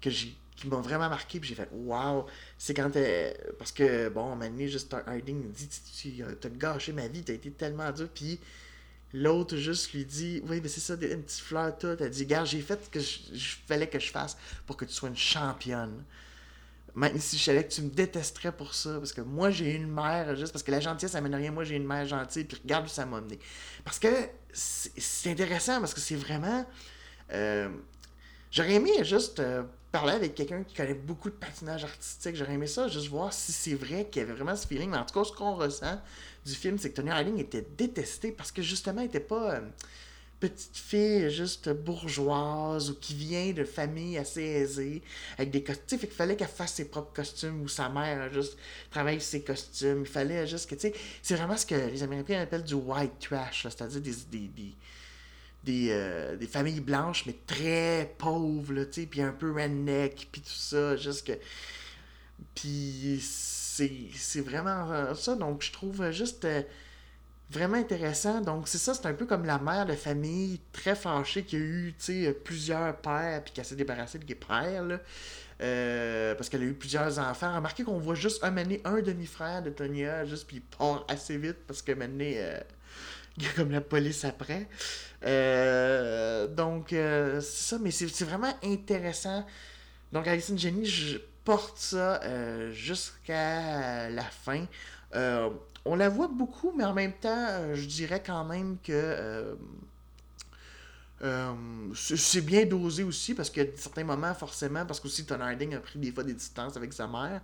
que 0.00 0.10
j'ai 0.10 0.36
qui 0.62 0.68
m'a 0.68 0.80
vraiment 0.80 1.08
marqué 1.08 1.40
puis 1.40 1.48
j'ai 1.48 1.54
fait 1.54 1.68
waouh 1.72 2.24
c'est 2.58 2.74
quand 2.74 2.94
elle, 2.96 3.36
parce 3.58 3.72
que 3.72 4.08
bon 4.08 4.32
un 4.32 4.36
moment 4.36 4.66
juste 4.66 4.94
Harding 4.94 5.50
dit 5.50 5.68
tu 5.68 6.22
as 6.22 6.50
gâché 6.50 6.92
ma 6.92 7.08
vie 7.08 7.22
t'as 7.22 7.34
été 7.34 7.50
tellement 7.50 7.90
dur 7.90 8.08
puis 8.14 8.38
l'autre 9.12 9.56
juste 9.56 9.92
lui 9.92 10.04
dit 10.04 10.42
oui 10.48 10.60
mais 10.62 10.68
c'est 10.68 10.80
ça 10.80 10.94
une 10.94 11.22
petite 11.22 11.40
fleur 11.40 11.76
toute 11.76 12.00
elle 12.00 12.10
dit 12.10 12.26
gars 12.26 12.44
j'ai 12.44 12.60
fait 12.60 12.82
ce 12.84 12.90
que 12.90 13.00
je 13.00 13.56
fallait 13.66 13.88
que 13.88 13.98
je 13.98 14.10
fasse 14.10 14.36
pour 14.66 14.76
que 14.76 14.84
tu 14.84 14.92
sois 14.92 15.08
une 15.08 15.16
championne 15.16 16.04
même 16.94 17.18
si 17.18 17.38
je 17.38 17.44
savais 17.44 17.64
que 17.64 17.72
tu 17.72 17.82
me 17.82 17.90
détesterais 17.90 18.52
pour 18.52 18.74
ça, 18.74 18.98
parce 18.98 19.12
que 19.12 19.22
moi 19.22 19.50
j'ai 19.50 19.74
une 19.74 19.90
mère, 19.90 20.36
juste 20.36 20.52
parce 20.52 20.62
que 20.62 20.70
la 20.70 20.80
gentillesse 20.80 21.12
ça 21.12 21.20
mène 21.20 21.34
rien, 21.34 21.50
moi 21.50 21.64
j'ai 21.64 21.76
une 21.76 21.86
mère 21.86 22.06
gentille, 22.06 22.44
puis 22.44 22.58
regarde 22.62 22.84
où 22.84 22.88
ça 22.88 23.06
m'a 23.06 23.20
mené. 23.20 23.38
Parce 23.84 23.98
que 23.98 24.08
c'est 24.52 25.30
intéressant, 25.30 25.80
parce 25.80 25.94
que 25.94 26.00
c'est 26.00 26.16
vraiment. 26.16 26.66
Euh, 27.32 27.68
j'aurais 28.50 28.74
aimé 28.74 28.90
juste 29.04 29.40
euh, 29.40 29.62
parler 29.92 30.14
avec 30.14 30.34
quelqu'un 30.34 30.64
qui 30.64 30.74
connaît 30.74 30.94
beaucoup 30.94 31.28
de 31.28 31.34
patinage 31.34 31.84
artistique, 31.84 32.34
j'aurais 32.34 32.54
aimé 32.54 32.66
ça, 32.66 32.88
juste 32.88 33.08
voir 33.08 33.32
si 33.32 33.52
c'est 33.52 33.74
vrai 33.74 34.08
qu'il 34.10 34.22
y 34.22 34.24
avait 34.24 34.34
vraiment 34.34 34.56
ce 34.56 34.66
feeling. 34.66 34.90
Mais 34.90 34.96
en 34.96 35.04
tout 35.04 35.14
cas, 35.14 35.24
ce 35.24 35.32
qu'on 35.32 35.54
ressent 35.54 36.00
du 36.44 36.54
film, 36.54 36.78
c'est 36.78 36.90
que 36.90 36.96
Tony 36.96 37.10
Harling 37.10 37.38
était 37.38 37.66
détesté 37.76 38.32
parce 38.32 38.50
que 38.50 38.62
justement, 38.62 39.02
il 39.02 39.04
n'était 39.04 39.20
pas. 39.20 39.56
Euh, 39.56 39.60
petite 40.42 40.76
fille 40.76 41.30
juste 41.30 41.68
bourgeoise 41.68 42.90
ou 42.90 42.94
qui 42.96 43.14
vient 43.14 43.52
de 43.52 43.62
famille 43.62 44.18
assez 44.18 44.42
aisée 44.42 45.00
avec 45.38 45.52
des 45.52 45.62
costumes. 45.62 46.00
Fait 46.00 46.08
qu'il 46.08 46.16
fallait 46.16 46.34
qu'elle 46.34 46.48
fasse 46.48 46.74
ses 46.74 46.86
propres 46.86 47.12
costumes 47.12 47.62
ou 47.62 47.68
sa 47.68 47.88
mère 47.88 48.32
juste 48.32 48.58
travaille 48.90 49.20
ses 49.20 49.42
costumes. 49.42 50.00
Il 50.00 50.08
fallait 50.08 50.44
juste 50.48 50.68
que, 50.68 50.74
tu 50.74 50.80
sais, 50.80 50.94
c'est 51.22 51.36
vraiment 51.36 51.56
ce 51.56 51.64
que 51.64 51.76
les 51.76 52.02
Américains 52.02 52.40
appellent 52.40 52.64
du 52.64 52.74
white 52.74 53.20
trash, 53.20 53.62
c'est-à-dire 53.62 54.00
des, 54.00 54.14
des, 54.32 54.48
des, 54.48 54.74
euh, 55.68 56.36
des, 56.36 56.46
familles 56.46 56.80
blanches, 56.80 57.24
mais 57.26 57.36
très 57.46 58.14
pauvres, 58.18 58.84
tu 58.84 59.02
sais, 59.02 59.06
puis 59.06 59.22
un 59.22 59.32
peu 59.32 59.52
redneck, 59.52 60.28
puis 60.30 60.40
tout 60.40 60.50
ça, 60.50 60.96
juste 60.96 61.26
que... 61.26 61.32
Puis 62.54 63.20
c'est 63.22 64.40
vraiment 64.40 65.14
ça, 65.14 65.34
donc 65.34 65.62
je 65.62 65.72
trouve 65.72 66.10
juste... 66.10 66.44
Euh, 66.44 66.62
vraiment 67.50 67.76
intéressant. 67.76 68.40
Donc, 68.40 68.66
c'est 68.66 68.78
ça, 68.78 68.94
c'est 68.94 69.06
un 69.06 69.12
peu 69.12 69.26
comme 69.26 69.44
la 69.44 69.58
mère 69.58 69.84
de 69.84 69.92
famille 69.92 70.58
très 70.72 70.94
fâchée 70.94 71.44
qui 71.44 71.56
a 71.56 71.58
eu 71.58 71.94
plusieurs 72.44 72.96
pères 72.96 73.42
puis 73.44 73.52
qui 73.52 73.62
s'est 73.62 73.76
débarrassée 73.76 74.18
des 74.18 74.34
pères. 74.34 74.82
Là. 74.82 74.98
Euh, 75.60 76.34
parce 76.34 76.48
qu'elle 76.48 76.62
a 76.62 76.64
eu 76.64 76.74
plusieurs 76.74 77.18
enfants. 77.18 77.54
Remarquez 77.54 77.84
qu'on 77.84 77.98
voit 77.98 78.14
juste 78.14 78.42
un, 78.42 78.56
un 78.56 79.00
demi-frère 79.00 79.62
de 79.62 79.70
Tonya, 79.70 80.24
juste 80.24 80.46
puis 80.46 80.56
il 80.56 80.62
part 80.62 81.04
assez 81.08 81.36
vite 81.36 81.58
parce 81.66 81.82
que 81.82 81.92
maintenant, 81.92 82.24
comme 83.56 83.70
la 83.70 83.80
police 83.80 84.24
après. 84.24 84.68
Euh, 85.24 86.46
donc, 86.48 86.88
c'est 86.90 87.40
ça, 87.40 87.78
mais 87.78 87.90
c'est 87.90 88.24
vraiment 88.24 88.52
intéressant. 88.62 89.46
Donc, 90.12 90.26
Alison 90.26 90.56
Jenny, 90.56 90.84
je 90.84 91.18
porte 91.44 91.78
ça 91.78 92.20
jusqu'à 92.72 94.10
la 94.10 94.24
fin 94.24 94.66
on 95.84 95.96
la 95.96 96.08
voit 96.08 96.28
beaucoup, 96.28 96.72
mais 96.76 96.84
en 96.84 96.94
même 96.94 97.12
temps, 97.12 97.46
euh, 97.48 97.74
je 97.74 97.86
dirais 97.86 98.22
quand 98.24 98.44
même 98.44 98.78
que 98.82 98.92
euh, 98.92 99.54
euh, 101.22 101.52
c'est 101.94 102.40
bien 102.40 102.64
dosé 102.66 103.02
aussi, 103.02 103.34
parce 103.34 103.50
qu'à 103.50 103.64
certains 103.76 104.04
moments, 104.04 104.34
forcément, 104.34 104.86
parce 104.86 105.00
qu'aussi 105.00 105.24
Ton 105.24 105.40
Harding 105.40 105.74
a 105.74 105.80
pris 105.80 105.98
des 105.98 106.12
fois 106.12 106.24
des 106.24 106.34
distances 106.34 106.76
avec 106.76 106.92
sa 106.92 107.06
mère. 107.06 107.40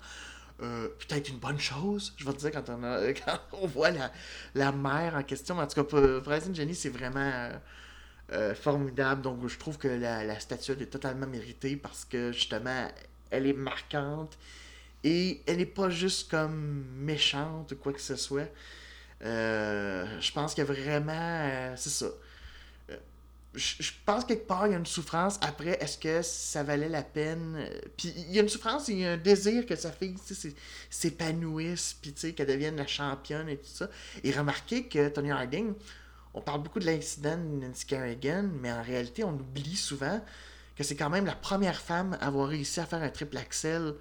Euh, 0.60 0.88
peut-être 0.88 1.28
une 1.28 1.38
bonne 1.38 1.58
chose, 1.58 2.14
je 2.16 2.24
vais 2.24 2.32
te 2.32 2.38
dire, 2.38 2.50
quand 2.50 2.68
on, 2.68 2.82
a, 2.82 3.12
quand 3.24 3.38
on 3.52 3.66
voit 3.66 3.90
la, 4.54 4.72
mère 4.72 5.14
en 5.14 5.22
question. 5.22 5.58
En 5.58 5.66
tout 5.66 5.82
cas, 5.84 6.20
Bryson 6.20 6.52
Jenny, 6.52 6.74
c'est 6.74 6.88
vraiment 6.88 7.20
euh, 7.20 7.52
euh, 8.32 8.54
formidable. 8.54 9.22
Donc, 9.22 9.46
je 9.46 9.58
trouve 9.58 9.78
que 9.78 9.88
la, 9.88 10.38
statuette 10.40 10.80
est 10.80 10.86
totalement 10.86 11.26
méritée 11.26 11.76
parce 11.76 12.04
que, 12.04 12.32
justement, 12.32 12.88
elle 13.30 13.46
est 13.46 13.52
marquante 13.52 14.36
et 15.04 15.42
elle 15.46 15.58
n'est 15.58 15.66
pas 15.66 15.90
juste 15.90 16.30
comme 16.30 16.84
méchante 16.96 17.72
ou 17.72 17.76
quoi 17.76 17.92
que 17.92 18.00
ce 18.00 18.16
soit. 18.16 18.48
je 19.20 20.32
pense 20.32 20.58
a 20.58 20.64
vraiment. 20.64 21.76
c'est 21.76 21.90
ça 21.90 22.06
je, 23.54 23.90
pense 24.04 24.24
quelque 24.24 24.46
part, 24.46 24.66
il 24.66 24.72
y 24.72 24.74
a 24.74 24.78
une 24.78 24.86
souffrance. 24.86 25.38
Après, 25.40 25.78
est-ce 25.82 25.98
que 25.98 26.22
ça 26.22 26.62
valait 26.62 26.88
la 26.88 27.02
peine? 27.02 27.56
Euh, 27.58 27.80
puis 27.96 28.12
il 28.16 28.32
y 28.32 28.38
a 28.38 28.42
une 28.42 28.48
souffrance, 28.48 28.88
il 28.88 29.00
y 29.00 29.06
a 29.06 29.12
un 29.12 29.16
désir 29.16 29.66
que 29.66 29.74
sa 29.74 29.90
fille 29.90 30.14
s'épanouisse, 30.90 31.96
puis 32.00 32.12
qu'elle 32.12 32.46
devienne 32.46 32.76
la 32.76 32.86
championne 32.86 33.48
et 33.48 33.56
tout 33.56 33.70
ça. 33.72 33.88
Et 34.22 34.30
remarquez 34.32 34.86
que 34.86 35.08
Tony 35.08 35.30
Harding, 35.30 35.74
on 36.34 36.40
parle 36.40 36.62
beaucoup 36.62 36.78
de 36.78 36.86
l'incident 36.86 37.36
de 37.36 37.66
Nancy 37.66 37.86
Kerrigan, 37.86 38.48
mais 38.60 38.70
en 38.70 38.82
réalité, 38.82 39.24
on 39.24 39.32
oublie 39.32 39.76
souvent 39.76 40.20
que 40.76 40.84
c'est 40.84 40.96
quand 40.96 41.10
même 41.10 41.26
la 41.26 41.34
première 41.34 41.80
femme 41.80 42.16
à 42.20 42.26
avoir 42.26 42.48
réussi 42.48 42.78
à 42.80 42.86
faire 42.86 43.02
un 43.02 43.08
triple 43.08 43.36
axel 43.38 43.94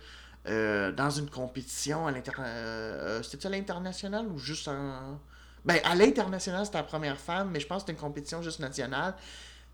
euh, 0.47 0.91
dans 0.91 1.09
une 1.09 1.29
compétition 1.29 2.05
à 2.05 2.11
l'international. 2.11 2.55
Euh, 2.55 3.23
C'était 3.23 3.47
à 3.47 3.49
l'international 3.49 4.27
ou 4.27 4.37
juste 4.37 4.67
en. 4.67 5.19
Ben, 5.67 5.81
à 5.83 5.95
l'international, 5.95 6.65
c'était 6.65 6.77
la 6.77 6.85
première 6.85 7.19
femme, 7.19 7.51
mais 7.51 7.59
je 7.59 7.67
pense 7.67 7.83
que 7.83 7.87
c'était 7.87 7.99
une 7.99 8.07
compétition 8.07 8.41
juste 8.41 8.61
nationale. 8.61 9.13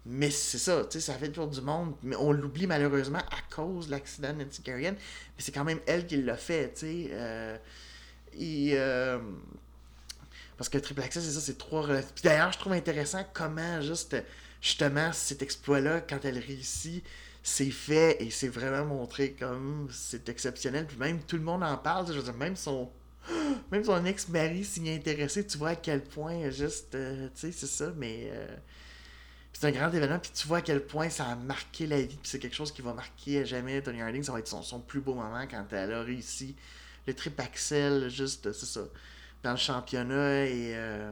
Mais 0.08 0.32
c'est 0.32 0.58
ça, 0.58 0.84
tu 0.86 0.94
sais, 0.94 1.00
ça 1.00 1.14
fait 1.14 1.28
le 1.28 1.32
tour 1.32 1.48
du 1.48 1.62
monde. 1.62 1.94
Mais 2.02 2.16
on 2.16 2.32
l'oublie 2.32 2.66
malheureusement 2.66 3.20
à 3.20 3.56
cause 3.56 3.86
de 3.86 3.92
l'accident 3.92 4.34
de 4.34 4.44
Nancy 4.44 4.64
Kerrigan. 4.64 4.94
Mais 4.94 5.38
c'est 5.38 5.52
quand 5.52 5.64
même 5.64 5.80
elle 5.86 6.08
qui 6.08 6.18
l'a 6.18 6.36
fait, 6.36 6.74
tu 6.74 6.80
sais. 6.80 7.10
Euh, 7.12 7.58
et. 8.34 8.72
Euh, 8.74 9.20
parce 10.58 10.70
que 10.70 10.80
Triple 10.80 11.02
Access, 11.02 11.24
c'est 11.24 11.32
ça, 11.32 11.42
c'est 11.42 11.58
trois. 11.60 11.86
Puis 11.86 12.24
d'ailleurs, 12.24 12.52
je 12.52 12.58
trouve 12.58 12.74
intéressant 12.74 13.24
comment, 13.32 13.82
juste, 13.82 14.16
justement, 14.62 15.14
cet 15.14 15.44
exploit-là, 15.44 16.02
quand 16.02 16.26
elle 16.26 16.40
réussit, 16.40 17.04
c'est 17.44 17.72
fait 17.72 18.18
et 18.20 18.32
c'est 18.32 18.48
vraiment 18.48 18.86
montré 18.86 19.34
comme 19.34 19.88
c'est 19.92 20.28
exceptionnel. 20.28 20.88
Puis 20.88 20.98
même 20.98 21.22
tout 21.22 21.38
le 21.38 21.44
monde 21.44 21.64
en 21.64 21.78
parle, 21.78 22.08
je 22.08 22.14
veux 22.14 22.24
dire, 22.24 22.34
même 22.34 22.56
son 22.56 22.90
même 23.72 23.84
son 23.84 24.06
ex-mari 24.06 24.64
s'y 24.64 24.88
est 24.88 24.96
intéressé, 24.96 25.46
tu 25.46 25.58
vois 25.58 25.70
à 25.70 25.76
quel 25.76 26.04
point, 26.04 26.50
juste, 26.50 26.96
euh, 26.96 27.30
tu 27.36 27.42
sais, 27.42 27.52
c'est 27.52 27.68
ça, 27.68 27.92
mais 27.96 28.30
euh, 28.32 28.56
c'est 29.54 29.68
un 29.68 29.72
grand 29.72 29.92
événement, 29.92 30.20
puis 30.20 30.32
tu 30.34 30.48
vois 30.48 30.58
à 30.58 30.62
quel 30.62 30.86
point 30.86 31.10
ça 31.10 31.26
a 31.28 31.36
marqué 31.36 31.88
la 31.88 32.02
vie, 32.02 32.08
puis 32.08 32.20
c'est 32.24 32.40
quelque 32.40 32.56
chose 32.56 32.72
qui 32.72 32.82
va 32.82 32.94
marquer 32.94 33.42
à 33.42 33.46
jamais 33.46 33.82
Tony 33.82 34.02
Harding, 34.02 34.24
ça 34.24 34.32
va 34.32 34.40
être 34.40 34.48
son, 34.48 34.80
plus 34.80 35.02
beau 35.02 35.14
moment 35.14 35.46
quand 35.50 35.66
elle 35.72 35.94
a 35.94 36.02
réussi 36.02 36.56
le 37.08 37.14
trip 37.14 37.40
axel, 37.40 38.10
juste, 38.10 38.52
c'est 38.52 38.66
ça, 38.66 38.82
dans 39.44 39.52
le 39.52 39.58
championnat, 39.58 40.46
et 40.46 40.76
euh, 40.76 41.12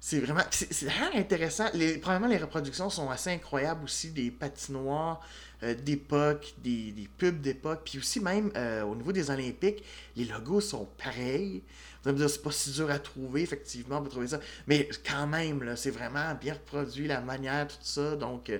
c'est 0.00 0.20
vraiment, 0.20 0.42
c'est 0.50 0.88
intéressant, 1.14 1.66
les, 1.74 1.98
probablement 1.98 2.30
les 2.30 2.38
reproductions 2.38 2.88
sont 2.88 3.10
assez 3.10 3.30
incroyables 3.30 3.84
aussi, 3.84 4.10
des 4.10 4.30
patinoires, 4.30 5.20
euh, 5.64 5.74
d'époque, 5.74 6.54
des, 6.62 7.08
pubs 7.18 7.40
d'époque, 7.40 7.80
puis 7.84 7.98
aussi 7.98 8.20
même 8.20 8.52
euh, 8.56 8.82
au 8.82 8.94
niveau 8.94 9.10
des 9.10 9.28
Olympiques, 9.28 9.82
les 10.14 10.24
logos 10.24 10.60
sont 10.60 10.86
pareils. 11.02 11.62
Vous 12.02 12.08
allez 12.08 12.18
me 12.18 12.18
dire, 12.20 12.30
c'est 12.30 12.42
pas 12.42 12.52
si 12.52 12.70
dur 12.70 12.88
à 12.90 13.00
trouver, 13.00 13.42
effectivement, 13.42 14.00
pour 14.00 14.10
trouver 14.10 14.28
ça. 14.28 14.40
Mais 14.68 14.88
quand 15.04 15.26
même, 15.26 15.64
là, 15.64 15.74
c'est 15.74 15.90
vraiment 15.90 16.32
bien 16.40 16.54
reproduit, 16.54 17.08
la 17.08 17.20
manière, 17.20 17.66
tout 17.66 17.74
ça. 17.82 18.14
Donc, 18.14 18.52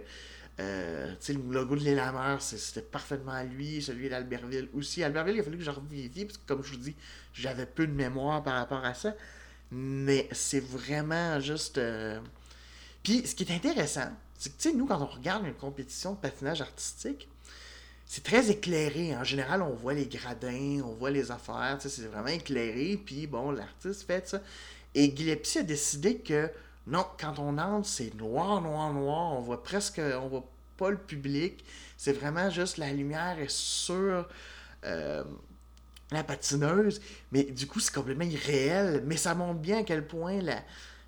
euh, 0.58 1.14
sais, 1.20 1.34
le 1.34 1.40
logo 1.52 1.76
de 1.76 1.84
l'Élameur, 1.84 2.42
c'était 2.42 2.82
parfaitement 2.82 3.30
à 3.30 3.44
lui. 3.44 3.80
Celui 3.80 4.08
d'Albertville 4.08 4.68
aussi. 4.74 5.04
Albertville, 5.04 5.36
il 5.36 5.40
a 5.40 5.44
fallu 5.44 5.58
que 5.58 5.64
je 5.64 5.70
revivie, 5.70 6.24
parce 6.24 6.38
que 6.38 6.46
comme 6.46 6.64
je 6.64 6.72
vous 6.72 6.78
dis, 6.78 6.96
j'avais 7.32 7.66
peu 7.66 7.86
de 7.86 7.92
mémoire 7.92 8.42
par 8.42 8.54
rapport 8.54 8.84
à 8.84 8.94
ça. 8.94 9.14
Mais 9.70 10.28
c'est 10.32 10.64
vraiment 10.64 11.38
juste. 11.38 11.80
Puis, 13.04 13.24
ce 13.24 13.36
qui 13.36 13.44
est 13.44 13.54
intéressant, 13.54 14.10
c'est 14.38 14.50
que, 14.50 14.62
tu 14.62 14.70
sais, 14.70 14.74
nous, 14.74 14.86
quand 14.86 15.02
on 15.02 15.06
regarde 15.06 15.44
une 15.44 15.54
compétition 15.54 16.12
de 16.12 16.18
patinage 16.18 16.60
artistique, 16.60 17.28
c'est 18.06 18.22
très 18.22 18.50
éclairé. 18.50 19.14
En 19.16 19.24
général, 19.24 19.62
on 19.62 19.74
voit 19.74 19.94
les 19.94 20.06
gradins, 20.06 20.80
on 20.84 20.94
voit 20.94 21.10
les 21.10 21.30
affaires, 21.30 21.76
c'est 21.80 22.06
vraiment 22.06 22.28
éclairé, 22.28 22.98
puis 23.04 23.26
bon, 23.26 23.50
l'artiste 23.50 24.06
fait 24.06 24.26
ça. 24.28 24.40
Et 24.94 25.14
Gillespie 25.14 25.58
a 25.58 25.62
décidé 25.64 26.18
que 26.18 26.50
non, 26.86 27.04
quand 27.20 27.38
on 27.38 27.58
entre, 27.58 27.86
c'est 27.86 28.14
noir, 28.14 28.62
noir, 28.62 28.92
noir, 28.94 29.34
on 29.34 29.40
voit 29.40 29.62
presque, 29.62 30.00
on 30.00 30.28
voit 30.28 30.48
pas 30.78 30.90
le 30.90 30.96
public, 30.96 31.64
c'est 31.96 32.12
vraiment 32.12 32.48
juste 32.48 32.78
la 32.78 32.92
lumière 32.92 33.38
est 33.38 33.50
sur 33.50 34.26
euh, 34.84 35.24
la 36.12 36.24
patineuse, 36.24 37.02
mais 37.32 37.42
du 37.42 37.66
coup, 37.66 37.80
c'est 37.80 37.92
complètement 37.92 38.24
irréel, 38.24 39.02
mais 39.04 39.16
ça 39.16 39.34
montre 39.34 39.60
bien 39.60 39.80
à 39.80 39.82
quel 39.82 40.06
point 40.06 40.40
la, 40.40 40.62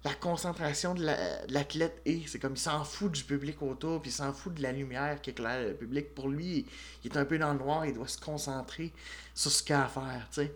la 0.04 0.14
concentration 0.14 0.94
de 0.94 1.04
l'athlète 1.48 2.00
est. 2.06 2.26
C'est 2.26 2.38
comme 2.38 2.54
il 2.54 2.58
s'en 2.58 2.84
fout 2.84 3.12
du 3.12 3.22
public 3.22 3.60
autour, 3.60 4.00
puis 4.00 4.10
il 4.10 4.14
s'en 4.14 4.32
fout 4.32 4.54
de 4.54 4.62
la 4.62 4.72
lumière 4.72 5.20
qui 5.20 5.30
éclaire 5.30 5.68
le 5.68 5.74
public. 5.74 6.14
Pour 6.14 6.28
lui, 6.28 6.66
il 7.04 7.12
est 7.12 7.16
un 7.16 7.24
peu 7.24 7.38
dans 7.38 7.52
le 7.52 7.58
noir, 7.58 7.84
il 7.84 7.92
doit 7.92 8.08
se 8.08 8.18
concentrer 8.18 8.92
sur 9.34 9.50
ce 9.50 9.62
qu'il 9.62 9.74
a 9.74 9.84
à 9.84 9.88
faire, 9.88 10.26
tu 10.32 10.42
sais. 10.42 10.54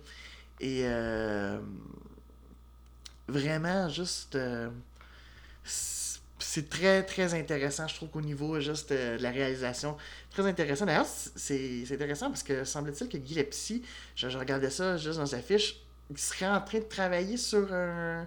Et 0.61 0.83
euh, 0.85 1.61
vraiment, 3.29 3.89
juste. 3.89 4.35
Euh, 4.37 4.71
c'est 6.39 6.69
très, 6.69 7.03
très 7.03 7.35
intéressant, 7.35 7.89
je 7.89 7.97
trouve, 7.97 8.11
qu'au 8.11 8.21
niveau 8.21 8.61
juste 8.61 8.93
euh, 8.93 9.19
de 9.19 9.23
la 9.23 9.31
réalisation. 9.31 9.97
Très 10.31 10.47
intéressant. 10.47 10.87
D'ailleurs, 10.87 11.07
c'est 11.07 11.85
intéressant 11.91 12.29
parce 12.29 12.43
que 12.43 12.65
semble-t-il 12.65 13.09
que 13.09 13.17
Guy 13.19 13.35
Lepsy, 13.35 13.83
je, 14.15 14.29
je 14.29 14.39
regardais 14.39 14.71
ça 14.71 14.97
juste 14.97 15.19
dans 15.19 15.27
sa 15.27 15.41
fiche, 15.41 15.81
il 16.11 16.19
serait 16.19 16.47
en 16.47 16.61
train 16.61 16.79
de 16.79 16.85
travailler 16.85 17.37
sur 17.37 17.73
un 17.73 18.27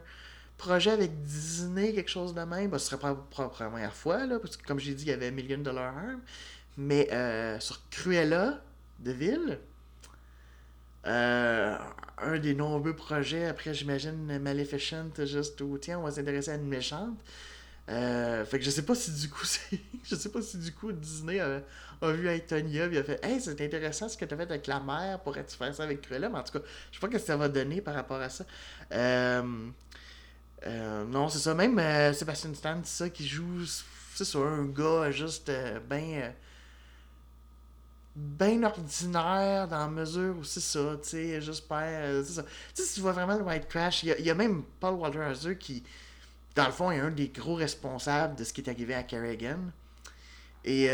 projet 0.58 0.92
avec 0.92 1.22
Disney, 1.22 1.94
quelque 1.94 2.10
chose 2.10 2.34
de 2.34 2.42
même, 2.42 2.70
bah, 2.70 2.80
ce 2.80 2.88
serait 2.88 3.00
pas, 3.00 3.16
la 3.38 3.50
première 3.50 3.94
fois, 3.94 4.26
là, 4.26 4.40
parce 4.40 4.58
que 4.58 4.66
comme 4.66 4.80
j'ai 4.80 4.94
dit, 4.94 5.06
il 5.06 5.10
y 5.10 5.14
avait 5.14 5.32
Million 5.32 5.60
Dollar 5.60 5.96
Arm. 5.98 6.22
Mais 6.78 7.12
euh, 7.12 7.60
sur 7.60 7.80
Cruella 7.90 8.62
de 9.00 9.12
Ville, 9.12 9.60
euh, 11.08 11.78
un 12.18 12.40
des 12.40 12.54
nombreux 12.54 12.96
projets, 12.96 13.46
après 13.46 13.74
j'imagine 13.74 14.40
Maleficent, 14.40 15.26
juste 15.26 15.60
où 15.62 15.78
tiens, 15.78 16.00
on 16.00 16.04
va 16.04 16.12
s'intéresser 16.12 16.52
à 16.52 16.56
une 16.56 16.68
méchante. 16.68 17.18
Euh, 17.90 18.44
fait 18.44 18.60
que 18.60 18.66
je 18.66 18.70
sais 18.70 18.82
pas 18.82 18.96
si 18.96 19.12
du 19.12 19.30
coup 19.30 19.46
je 20.04 20.16
sais 20.16 20.28
pas 20.28 20.42
si 20.42 20.58
du 20.58 20.74
coup 20.74 20.92
Disney 20.92 21.40
a, 21.40 21.62
vu 22.12 22.30
Antonia 22.30 22.86
et 22.88 22.98
a 22.98 23.04
fait 23.04 23.24
Hey 23.24 23.40
c'est 23.40 23.62
intéressant 23.62 24.10
ce 24.10 24.18
que 24.18 24.26
tu 24.26 24.34
as 24.34 24.38
fait 24.38 24.44
avec 24.44 24.68
la 24.68 24.82
mère, 24.82 25.22
pourrais-tu 25.22 25.56
faire 25.56 25.74
ça 25.74 25.84
avec 25.84 26.02
Cruella? 26.02 26.28
Mais 26.28 26.38
en 26.38 26.44
tout 26.44 26.60
cas, 26.60 26.66
je 26.92 27.00
sais 27.00 27.00
pas 27.00 27.08
ce 27.08 27.14
que 27.14 27.20
ça 27.26 27.38
va 27.38 27.48
donner 27.48 27.80
par 27.80 27.96
rapport 27.96 28.20
à 28.20 28.30
ça. 28.30 28.46
Euh, 28.92 29.70
euh, 30.66 31.06
non, 31.06 31.30
c'est 31.30 31.40
ça. 31.40 31.54
Même 31.54 31.78
euh, 31.80 32.14
Sébastien 32.14 32.54
Stan, 32.54 32.80
c'est 32.84 33.04
ça, 33.04 33.10
qui 33.10 33.28
joue. 33.28 33.66
C'est 34.16 34.26
ça, 34.26 34.40
un 34.40 34.66
gars 34.66 35.12
juste 35.12 35.50
euh, 35.50 35.80
bien. 35.80 36.34
bien 38.16 38.64
ordinaire 38.64 39.68
dans 39.68 39.78
la 39.78 39.88
mesure 39.88 40.36
où 40.38 40.44
c'est 40.44 40.60
ça, 40.60 40.98
tu 41.04 41.10
sais, 41.10 41.42
j'espère. 41.42 42.26
c'est 42.26 42.34
ça. 42.34 42.44
Tu 42.44 42.50
sais, 42.74 42.84
si 42.84 42.96
tu 42.96 43.02
vois 43.02 43.12
vraiment 43.12 43.38
le 43.38 43.44
White 43.44 43.68
Crash, 43.68 44.04
il 44.04 44.26
y, 44.26 44.30
a 44.30 44.36
même 44.36 44.64
Paul 44.80 44.96
Walter 44.96 45.56
qui, 45.60 45.84
dans 46.56 46.66
le 46.66 46.72
fond, 46.72 46.92
est 46.92 47.00
un 47.00 47.12
des 47.12 47.28
gros 47.30 47.56
responsables 47.56 48.36
de 48.36 48.44
ce 48.44 48.54
qui 48.54 48.62
est 48.62 48.70
arrivé 48.70 48.96
à 48.96 49.04
Kerrigan. 49.04 49.60
Et. 50.66 50.90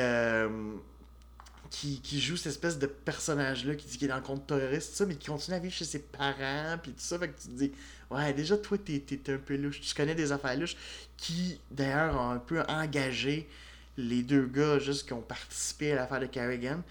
Qui, 1.76 2.02
qui, 2.02 2.22
joue 2.22 2.38
cette 2.38 2.52
espèce 2.52 2.78
de 2.78 2.86
personnage-là 2.86 3.74
qui 3.74 3.88
dit 3.88 3.98
qu'il 3.98 4.06
est 4.06 4.10
dans 4.10 4.18
le 4.18 4.22
compte 4.22 4.46
terroriste, 4.46 4.94
ça, 4.94 5.08
mais 5.08 5.16
qui 5.16 5.28
continue 5.28 5.58
à 5.58 5.60
vivre 5.60 5.74
chez 5.74 5.86
ses 5.86 6.04
parents, 6.04 6.78
puis 6.82 6.92
tout 6.92 7.00
ça. 7.00 7.18
Fait 7.18 7.30
que 7.30 7.42
tu 7.42 7.48
te 7.48 7.54
dis, 7.54 7.72
Ouais, 8.12 8.32
déjà, 8.32 8.58
toi, 8.58 8.78
t'es, 8.78 9.02
un 9.30 9.38
peu 9.38 9.56
louche. 9.56 9.82
Tu 9.82 9.96
connais 9.96 10.14
des 10.14 10.32
affaires 10.32 10.56
louches 10.56 10.76
qui, 11.18 11.60
d'ailleurs, 11.72 12.16
ont 12.16 12.30
un 12.30 12.38
peu 12.38 12.62
engagé 12.68 13.50
les 13.98 14.22
deux 14.22 14.46
gars 14.46 14.78
juste 14.78 15.08
qui 15.08 15.14
ont 15.14 15.22
participé 15.22 15.94
à 15.94 15.96
l'affaire 15.96 16.20
de 16.20 16.28
Carrigan. 16.28 16.84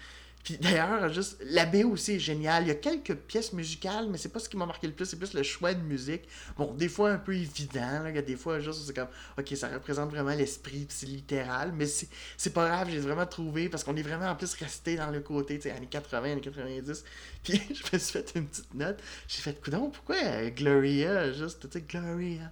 Puis 0.43 0.57
d'ailleurs, 0.57 1.11
juste 1.11 1.37
la 1.45 1.65
BO 1.65 1.91
aussi 1.91 2.13
est 2.13 2.19
géniale. 2.19 2.63
Il 2.63 2.67
y 2.67 2.71
a 2.71 2.75
quelques 2.75 3.15
pièces 3.15 3.53
musicales, 3.53 4.07
mais 4.09 4.17
c'est 4.17 4.29
pas 4.29 4.39
ce 4.39 4.49
qui 4.49 4.57
m'a 4.57 4.65
marqué 4.65 4.87
le 4.87 4.93
plus, 4.93 5.05
c'est 5.05 5.17
plus 5.17 5.33
le 5.33 5.43
choix 5.43 5.73
de 5.73 5.81
musique. 5.81 6.27
Bon, 6.57 6.73
des 6.73 6.89
fois 6.89 7.11
un 7.11 7.17
peu 7.17 7.33
évident, 7.33 8.05
il 8.07 8.15
y 8.15 8.17
a 8.17 8.21
des 8.21 8.35
fois 8.35 8.59
juste 8.59 8.85
c'est 8.85 8.93
comme 8.93 9.07
OK, 9.37 9.47
ça 9.55 9.69
représente 9.69 10.09
vraiment 10.09 10.35
l'esprit, 10.35 10.85
c'est 10.89 11.05
littéral, 11.05 11.71
mais 11.73 11.85
c'est 11.85 12.53
pas 12.53 12.67
grave, 12.67 12.89
j'ai 12.91 12.99
vraiment 12.99 13.25
trouvé 13.25 13.69
parce 13.69 13.83
qu'on 13.83 13.95
est 13.95 14.01
vraiment 14.01 14.27
en 14.27 14.35
plus 14.35 14.53
resté 14.55 14.97
dans 14.97 15.11
le 15.11 15.21
côté, 15.21 15.57
tu 15.57 15.63
sais, 15.63 15.71
années 15.71 15.87
80, 15.87 16.33
années 16.33 16.41
90. 16.41 17.03
Puis 17.43 17.61
je 17.73 17.83
me 17.93 17.99
suis 17.99 18.11
fait 18.11 18.31
une 18.35 18.47
petite 18.47 18.73
note. 18.73 18.99
J'ai 19.27 19.41
fait 19.41 19.61
coudon, 19.61 19.89
pourquoi 19.89 20.17
euh, 20.17 20.49
Gloria 20.49 21.31
juste 21.31 21.69
tu 21.69 21.79
sais 21.79 21.85
Gloria. 21.87 22.51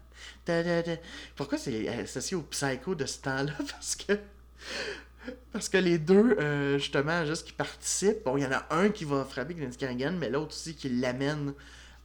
Pourquoi 1.36 1.58
c'est 1.58 1.88
associé 1.88 2.38
au 2.38 2.43
psycho 2.43 2.95
de 2.95 3.06
ce 3.06 3.19
temps-là? 3.19 3.54
Parce 3.71 3.95
que 3.95 4.13
parce 5.52 5.70
que 5.70 5.78
les 5.78 5.98
deux, 5.98 6.38
euh, 6.40 6.78
justement, 6.78 7.26
juste 7.26 7.48
qui 7.48 7.54
participent, 7.54 8.24
bon, 8.24 8.38
il 8.38 8.44
y 8.44 8.46
en 8.46 8.52
a 8.52 8.66
un 8.72 8.90
qui 8.90 9.06
va 9.06 9.26
frapper 9.26 9.54
Glenn 9.54 9.76
Carrigan, 9.76 10.14
mais 10.14 10.30
l'autre 10.30 10.52
aussi 10.52 10.76
qui 10.76 10.90
l'amène 10.90 11.54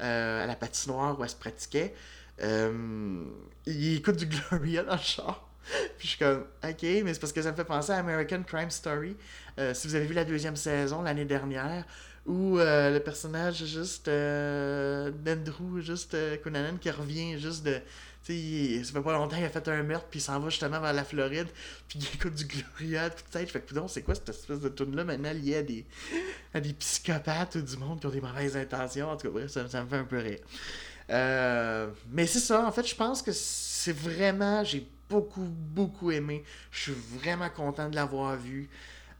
euh, 0.02 0.44
à 0.44 0.46
la 0.46 0.56
patinoire 0.56 1.18
où 1.18 1.24
elle 1.24 1.30
se 1.30 1.36
pratiquait. 1.36 1.94
Euh, 2.42 3.24
il 3.66 3.96
écoute 3.96 4.16
du 4.16 4.26
Gloria 4.26 4.82
dans 4.82 4.96
le 4.96 5.00
char. 5.00 5.48
Puis 5.98 6.06
je 6.06 6.06
suis 6.08 6.18
comme, 6.18 6.44
ok, 6.62 6.82
mais 6.82 7.14
c'est 7.14 7.20
parce 7.20 7.32
que 7.32 7.42
ça 7.42 7.50
me 7.50 7.56
fait 7.56 7.64
penser 7.64 7.92
à 7.92 7.96
American 7.96 8.42
Crime 8.44 8.70
Story. 8.70 9.16
si 9.72 9.88
vous 9.88 9.94
avez 9.96 10.06
vu 10.06 10.14
la 10.14 10.24
deuxième 10.24 10.54
saison 10.54 11.02
l'année 11.02 11.24
dernière, 11.24 11.84
euh, 12.28 12.92
le 12.92 13.00
personnage 13.00 13.64
juste 13.64 14.08
euh, 14.08 15.10
d'Andrew, 15.10 15.80
juste 15.80 16.14
euh, 16.14 16.36
Cunanan 16.36 16.78
qui 16.78 16.90
revient 16.90 17.38
juste 17.38 17.64
de. 17.64 17.78
Sais, 18.26 18.82
ça 18.82 18.92
fait 18.92 19.02
pas 19.02 19.12
longtemps 19.12 19.36
qu'il 19.36 19.44
a 19.44 19.48
fait 19.48 19.68
un 19.68 19.84
meurtre, 19.84 20.06
puis 20.10 20.18
il 20.18 20.22
s'en 20.22 20.40
va 20.40 20.48
justement 20.48 20.80
vers 20.80 20.92
la 20.92 21.04
Floride, 21.04 21.46
puis 21.86 22.00
il 22.00 22.06
écoute 22.14 22.34
du 22.34 22.44
Gloria, 22.44 23.08
ça. 23.30 23.40
Je 23.40 23.46
fais 23.46 23.60
que 23.60 23.72
c'est 23.86 24.02
quoi 24.02 24.16
cette 24.16 24.30
espèce 24.30 24.58
de 24.58 24.68
tune 24.68 24.96
là 24.96 25.04
maintenant 25.04 25.32
liée 25.32 25.56
à 25.56 25.62
des, 25.62 25.86
des 26.54 26.72
psychopathes 26.72 27.54
ou 27.54 27.62
du 27.62 27.76
monde 27.76 28.00
qui 28.00 28.06
ont 28.06 28.10
des 28.10 28.20
mauvaises 28.20 28.56
intentions? 28.56 29.10
En 29.10 29.16
tout 29.16 29.28
cas, 29.28 29.32
bref, 29.32 29.50
ça, 29.52 29.68
ça 29.68 29.84
me 29.84 29.88
fait 29.88 29.98
un 29.98 30.04
peu 30.04 30.18
rire. 30.18 30.40
Euh, 31.10 31.88
mais 32.10 32.26
c'est 32.26 32.40
ça, 32.40 32.66
en 32.66 32.72
fait, 32.72 32.84
je 32.84 32.96
pense 32.96 33.22
que 33.22 33.30
c'est 33.32 33.96
vraiment. 33.96 34.64
J'ai 34.64 34.84
beaucoup, 35.08 35.46
beaucoup 35.46 36.10
aimé. 36.10 36.42
Je 36.72 36.80
suis 36.80 36.96
vraiment 37.20 37.48
content 37.48 37.88
de 37.88 37.94
l'avoir 37.94 38.36
vu. 38.36 38.68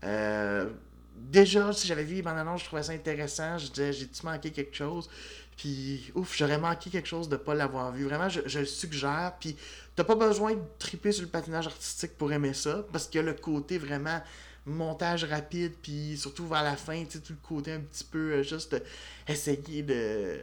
Euh, 0.03 0.69
déjà, 1.15 1.73
si 1.73 1.87
j'avais 1.87 2.03
vu 2.03 2.17
les 2.17 2.23
bandes 2.23 2.59
je 2.59 2.65
trouvais 2.65 2.83
ça 2.83 2.93
intéressant. 2.93 3.57
Je 3.59 3.69
disais, 3.69 3.93
j'ai-tu 3.93 4.27
manqué 4.27 4.51
quelque 4.51 4.75
chose? 4.75 5.09
Puis, 5.57 6.13
ouf, 6.15 6.37
j'aurais 6.37 6.59
manqué 6.59 6.91
quelque 6.91 7.09
chose 7.09 7.29
de 7.29 7.37
pas 7.37 7.55
l'avoir 7.55 7.93
vu. 7.93 8.05
Vraiment, 8.05 8.29
je, 8.29 8.41
je, 8.47 8.61
le 8.61 8.67
suggère. 8.67 9.35
Puis, 9.41 9.57
t'as 9.95 10.05
pas 10.05 10.15
besoin 10.15 10.55
de 10.55 10.63
triper 10.79 11.13
sur 11.13 11.23
le 11.23 11.29
patinage 11.29 11.67
artistique 11.67 12.17
pour 12.19 12.33
aimer 12.33 12.53
ça, 12.53 12.85
parce 12.93 13.07
qu'il 13.07 13.21
a 13.21 13.23
le 13.23 13.35
côté 13.35 13.79
vraiment 13.79 14.21
montage 14.67 15.25
rapide, 15.25 15.75
puis 15.81 16.17
surtout 16.19 16.47
vers 16.47 16.65
la 16.65 16.77
fin, 16.77 17.05
tu 17.05 17.13
sais, 17.13 17.21
tout 17.21 17.33
le 17.33 17.49
côté 17.49 17.73
un 17.73 17.81
petit 17.81 18.05
peu 18.05 18.33
euh, 18.33 18.43
juste 18.43 18.77
essayer 19.29 19.83
de 19.83 20.41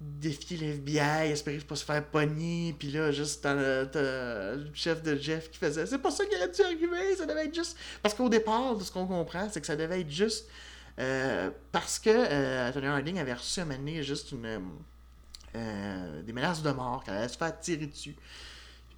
défier 0.00 0.56
l'FBI, 0.58 1.32
espérer 1.32 1.58
pas 1.58 1.74
se 1.74 1.84
faire 1.84 2.04
pogner, 2.04 2.74
puis 2.78 2.90
là, 2.90 3.10
juste 3.10 3.42
t'as, 3.42 3.84
le 3.84 4.70
chef 4.72 5.02
de 5.02 5.16
Jeff 5.16 5.50
qui 5.50 5.58
faisait 5.58 5.86
c'est 5.86 5.98
pas 5.98 6.10
ça 6.10 6.24
qui 6.24 6.36
aurait 6.36 6.50
dû 6.50 6.62
arriver, 6.62 7.16
ça 7.16 7.26
devait 7.26 7.46
être 7.46 7.54
juste. 7.54 7.76
Parce 8.02 8.14
qu'au 8.14 8.28
départ, 8.28 8.80
ce 8.80 8.92
qu'on 8.92 9.06
comprend, 9.06 9.48
c'est 9.50 9.60
que 9.60 9.66
ça 9.66 9.74
devait 9.74 10.02
être 10.02 10.10
juste 10.10 10.48
euh, 10.98 11.50
parce 11.70 11.98
que 11.98 12.10
euh, 12.10 12.72
Tony 12.72 12.86
Harding 12.86 13.18
avait 13.18 13.34
reçu 13.34 13.60
à 13.60 14.02
juste 14.02 14.32
une, 14.32 14.60
euh, 15.54 16.22
des 16.22 16.32
menaces 16.32 16.62
de 16.62 16.70
mort, 16.70 17.04
qu'elle 17.04 17.14
allait 17.14 17.28
se 17.28 17.38
faire 17.38 17.58
tirer 17.60 17.86
dessus. 17.86 18.16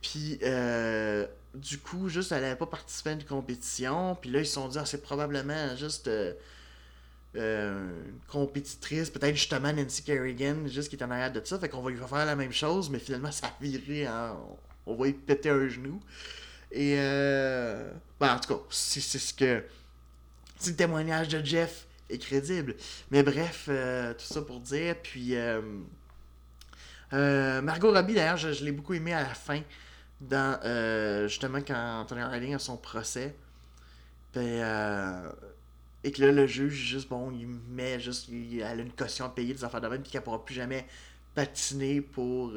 Puis, 0.01 0.39
euh, 0.43 1.27
du 1.55 1.79
coup, 1.79 2.09
juste, 2.09 2.33
elle 2.33 2.41
n'avait 2.41 2.57
pas 2.57 2.67
participé 2.67 3.11
à 3.11 3.13
une 3.13 3.25
compétition. 3.25 4.15
Puis 4.15 4.31
là, 4.31 4.41
ils 4.41 4.47
se 4.47 4.55
sont 4.55 4.69
dit, 4.69 4.79
ah, 4.79 4.87
c'est 4.87 5.03
probablement 5.03 5.77
juste 5.77 6.11
une 7.35 7.93
compétitrice, 8.29 9.11
peut-être 9.11 9.37
justement 9.37 9.73
Nancy 9.73 10.03
Kerrigan, 10.03 10.67
juste 10.67 10.89
qui 10.89 10.97
est 10.97 11.05
en 11.05 11.11
arrière 11.11 11.33
de 11.33 11.43
ça. 11.45 11.59
Fait 11.59 11.69
qu'on 11.69 11.83
va 11.83 11.91
lui 11.91 11.99
faire 11.99 12.25
la 12.25 12.35
même 12.35 12.53
chose, 12.53 12.89
mais 12.89 12.99
finalement, 12.99 13.31
ça 13.31 13.49
a 13.49 13.53
viré. 13.61 14.07
Hein, 14.07 14.39
on 14.87 14.95
va 14.95 15.05
lui 15.05 15.13
péter 15.13 15.51
un 15.51 15.69
genou. 15.69 16.01
Et, 16.73 16.97
ben, 16.97 18.35
en 18.37 18.39
tout 18.39 18.55
cas, 18.55 18.61
c'est 18.71 19.01
ce 19.01 19.35
que. 19.35 19.63
Si 20.59 20.71
le 20.71 20.77
témoignage 20.77 21.29
de 21.29 21.45
Jeff 21.45 21.87
crédible. 22.19 22.77
Mais 23.11 23.23
bref, 23.23 23.67
euh, 23.69 24.13
tout 24.15 24.25
ça 24.25 24.43
pour 24.43 24.61
dire. 24.61 24.97
Puis. 25.03 25.37
Euh, 25.37 25.61
euh, 27.13 27.61
Margot 27.61 27.93
Robbie, 27.93 28.15
d'ailleurs, 28.15 28.37
je, 28.37 28.65
l'ai 28.65 28.73
beaucoup 28.73 28.95
aimé 28.95 29.13
à 29.13 29.23
la 29.23 29.35
fin 29.35 29.61
dans 30.21 30.61
justement 31.29 31.59
quand 31.59 32.01
Anthony 32.03 32.21
Harding 32.21 32.55
a 32.55 32.59
son 32.59 32.77
procès. 32.77 33.35
Puis, 34.33 34.61
et 36.03 36.13
que 36.13 36.23
là, 36.23 36.33
le 36.33 36.47
juge, 36.47 36.73
juste 36.73 37.09
bon, 37.09 37.31
il 37.33 37.47
met 37.47 37.99
juste. 37.99 38.29
Il, 38.29 38.61
elle 38.61 38.81
a 38.81 38.83
une 38.83 38.93
caution 38.93 39.25
à 39.25 39.29
payer 39.29 39.55
des 39.55 39.65
affaires 39.65 39.81
de 39.81 39.89
même, 39.89 40.03
puis 40.03 40.13
qu'elle 40.13 40.23
pourra 40.23 40.45
plus 40.45 40.55
jamais 40.55 40.87
patiner 41.35 42.01
pour 42.01 42.53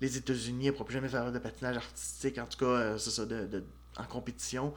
les 0.00 0.16
États-Unis, 0.16 0.66
elle 0.66 0.72
pourra 0.72 0.84
plus 0.84 0.94
jamais 0.94 1.08
faire 1.08 1.32
de 1.32 1.38
patinage 1.38 1.76
artistique, 1.78 2.38
en 2.38 2.46
tout 2.46 2.58
cas, 2.58 2.98
c'est 2.98 3.10
ça, 3.10 3.24
de, 3.24 3.64
en 3.96 4.04
compétition 4.04 4.74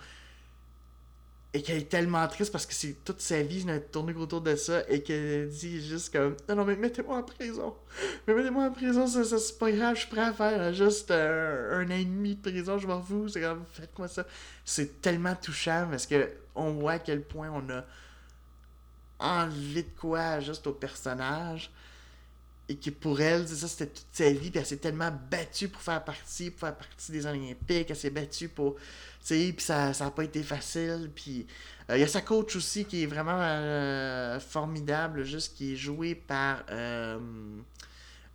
et 1.54 1.62
qu'elle 1.62 1.78
est 1.78 1.90
tellement 1.90 2.28
triste 2.28 2.52
parce 2.52 2.66
que 2.66 2.74
c'est 2.74 3.04
toute 3.06 3.22
sa 3.22 3.44
vie 3.44 3.64
n'a 3.64 3.80
tourné 3.80 4.14
autour 4.16 4.42
de 4.42 4.56
ça 4.56 4.82
et 4.90 5.04
qu'elle 5.04 5.50
dit 5.50 5.86
juste 5.86 6.12
comme 6.12 6.36
non 6.50 6.56
non 6.56 6.66
mais 6.66 6.76
mettez-moi 6.76 7.18
en 7.18 7.24
prison. 7.24 7.76
Mais 8.28 8.34
mettez-moi 8.34 8.66
en 8.66 8.72
prison 8.72 9.06
ça, 9.06 9.24
ça 9.24 9.38
c'est 9.38 9.60
pas 9.60 9.72
grave 9.72 9.96
je 9.96 10.02
suis 10.02 10.10
prêt 10.10 10.22
à 10.22 10.34
faire 10.34 10.74
juste 10.74 11.12
un 11.12 11.86
an 11.86 11.90
et 11.96 12.06
demi 12.06 12.36
de 12.36 12.42
prison 12.50 12.80
je 12.80 12.88
m'en 12.88 13.02
fous 13.02 13.28
c'est 13.28 13.42
comme 13.42 13.64
faites-moi 13.72 14.08
ça 14.08 14.26
c'est 14.66 15.00
tellement 15.02 15.36
touchant 15.36 15.88
parce 15.90 16.08
que 16.08 16.28
on 16.56 16.72
voit 16.72 16.94
à 16.94 17.00
quel 17.00 17.22
point 17.22 17.52
on 17.52 17.70
a 17.70 17.84
enlevé 19.20 19.84
de 19.84 20.00
quoi 20.00 20.40
juste 20.40 20.66
au 20.66 20.74
personnage 20.74 21.72
et 22.70 22.78
que 22.78 22.90
pour 22.90 23.20
elle, 23.20 23.48
ça, 23.48 23.68
c'était 23.68 23.88
toute 23.88 24.06
sa 24.14 24.30
vie, 24.32 24.50
puis 24.50 24.60
elle 24.60 24.66
s'est 24.66 24.78
tellement 24.78 25.12
battue 25.30 25.68
pour 25.68 25.82
faire 25.82 26.04
partie, 26.04 26.50
pour 26.50 26.62
faire 26.62 26.76
partie 26.76 27.12
des 27.12 27.26
Olympiques, 27.26 27.90
elle 27.90 27.96
s'est 27.96 28.10
battue 28.10 28.48
pour, 28.48 28.76
tu 28.76 28.82
sais, 29.22 29.54
puis 29.56 29.66
ça 29.66 29.92
n'a 29.92 30.12
pas 30.12 30.24
été 30.24 30.42
facile, 30.44 31.12
puis 31.14 31.46
il 31.90 31.96
euh, 31.96 31.98
y 31.98 32.04
a 32.04 32.08
sa 32.08 32.22
coach 32.22 32.56
aussi 32.56 32.86
qui 32.86 33.04
est 33.04 33.06
vraiment 33.06 33.40
euh, 33.40 34.40
formidable, 34.40 35.26
juste 35.26 35.56
qui 35.56 35.74
est 35.74 35.76
jouée 35.76 36.16
par 36.16 36.64
euh, 36.72 37.20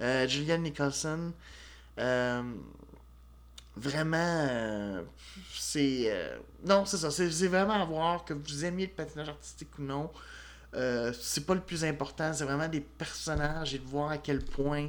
euh 0.03 0.29
Julianne 0.29 0.63
Nicholson. 0.63 1.33
vraiment, 3.77 5.05
c'est... 5.55 6.13
non, 6.65 6.85
c'est 6.85 6.99
ça, 6.99 7.11
c'est 7.11 7.49
vraiment 7.49 7.81
à 7.81 7.85
voir 7.85 8.25
que 8.25 8.35
vous 8.35 8.65
aimiez 8.65 8.87
le 8.87 8.93
patinage 8.93 9.31
artistique 9.31 9.79
ou 9.79 9.83
non. 9.83 10.11
Euh, 10.75 11.13
c'est 11.19 11.47
pas 11.47 11.55
le 11.55 11.61
plus 11.61 11.85
important, 11.85 12.33
c'est 12.33 12.45
vraiment 12.45 12.69
des 12.69 12.81
personnages 12.81 13.75
et 13.75 13.79
de 13.79 13.87
voir 13.87 14.11
à 14.11 14.19
quel 14.19 14.45
point 14.45 14.89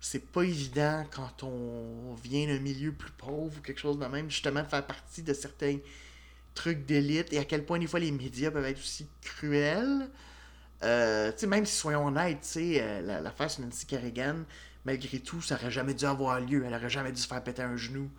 c'est 0.00 0.26
pas 0.26 0.42
évident 0.42 1.06
quand 1.10 1.44
on 1.44 2.14
vient 2.22 2.46
d'un 2.46 2.58
milieu 2.58 2.92
plus 2.92 3.12
pauvre 3.12 3.56
ou 3.56 3.60
quelque 3.62 3.80
chose 3.80 3.98
de 3.98 4.06
même, 4.06 4.28
justement 4.28 4.62
de 4.62 4.68
faire 4.68 4.86
partie 4.86 5.22
de 5.22 5.32
certains 5.32 5.78
trucs 6.54 6.84
d'élite 6.84 7.32
et 7.32 7.38
à 7.38 7.44
quel 7.44 7.64
point 7.64 7.78
des 7.78 7.86
fois 7.86 8.00
les 8.00 8.10
médias 8.10 8.50
peuvent 8.50 8.64
être 8.64 8.78
aussi 8.78 9.06
cruels. 9.22 10.08
Euh, 10.82 11.32
même 11.46 11.64
si 11.64 11.76
soyons 11.76 12.06
honnêtes, 12.06 12.52
euh, 12.56 13.00
la, 13.02 13.20
la 13.20 13.30
face 13.30 13.58
Nancy 13.58 13.86
Kerrigan, 13.86 14.44
malgré 14.84 15.18
tout, 15.20 15.40
ça 15.40 15.54
aurait 15.54 15.70
jamais 15.70 15.94
dû 15.94 16.04
avoir 16.04 16.40
lieu. 16.40 16.64
Elle 16.66 16.74
aurait 16.74 16.90
jamais 16.90 17.12
dû 17.12 17.20
se 17.20 17.26
faire 17.26 17.42
péter 17.42 17.62
un 17.62 17.76
genou. 17.76 18.10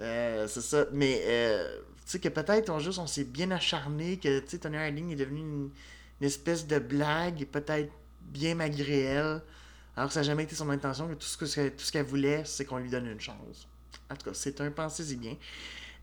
Euh, 0.00 0.46
c'est 0.48 0.60
ça. 0.60 0.86
Mais 0.92 1.22
euh, 1.24 1.80
tu 2.04 2.12
sais 2.12 2.18
que 2.20 2.28
peut-être 2.28 2.70
on 2.70 2.78
on 2.78 3.06
s'est 3.06 3.24
bien 3.24 3.50
acharné 3.50 4.18
que 4.18 4.40
Tony 4.56 4.76
Harding 4.76 5.10
est 5.12 5.16
devenu 5.16 5.40
une, 5.40 5.70
une 6.22 6.26
espèce 6.28 6.68
de 6.68 6.78
blague, 6.78 7.46
peut-être 7.46 7.90
bien 8.20 8.54
malgré 8.54 9.00
elle. 9.00 9.42
Alors 9.96 10.08
que 10.08 10.14
ça 10.14 10.20
n'a 10.20 10.26
jamais 10.26 10.44
été 10.44 10.54
son 10.54 10.70
intention, 10.70 11.08
que 11.08 11.14
tout 11.14 11.26
ce 11.26 11.36
que 11.36 11.68
tout 11.68 11.84
ce 11.84 11.90
qu'elle 11.90 12.06
voulait, 12.06 12.44
c'est 12.44 12.64
qu'on 12.64 12.78
lui 12.78 12.90
donne 12.90 13.06
une 13.06 13.20
chance. 13.20 13.66
En 14.08 14.14
tout 14.14 14.26
cas, 14.26 14.34
c'est 14.34 14.60
un 14.60 14.70
pensez-y 14.70 15.16
bien. 15.16 15.34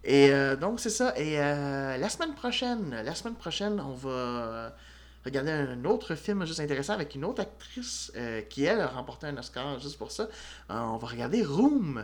Et 0.04 0.30
euh, 0.32 0.58
donc 0.58 0.82
c'est 0.82 0.90
ça. 0.90 1.18
Et 1.18 1.40
euh, 1.40 1.96
la 1.96 2.10
semaine 2.10 2.36
prochaine, 2.36 2.90
la 2.90 3.16
semaine 3.16 3.36
prochaine, 3.36 3.80
on 3.80 3.94
va 3.94 4.76
regarder 5.24 5.52
un 5.52 5.86
autre 5.86 6.16
film 6.16 6.46
juste 6.46 6.60
intéressant 6.60 6.94
avec 6.94 7.16
une 7.16 7.24
autre 7.24 7.42
actrice 7.42 8.12
euh, 8.18 8.42
qui 8.42 8.66
elle 8.66 8.82
a 8.82 8.88
remporté 8.88 9.28
un 9.28 9.38
Oscar 9.38 9.80
juste 9.80 9.98
pour 9.98 10.12
ça. 10.12 10.28
on 10.68 10.98
va 10.98 11.08
regarder 11.08 11.44
Room. 11.46 12.04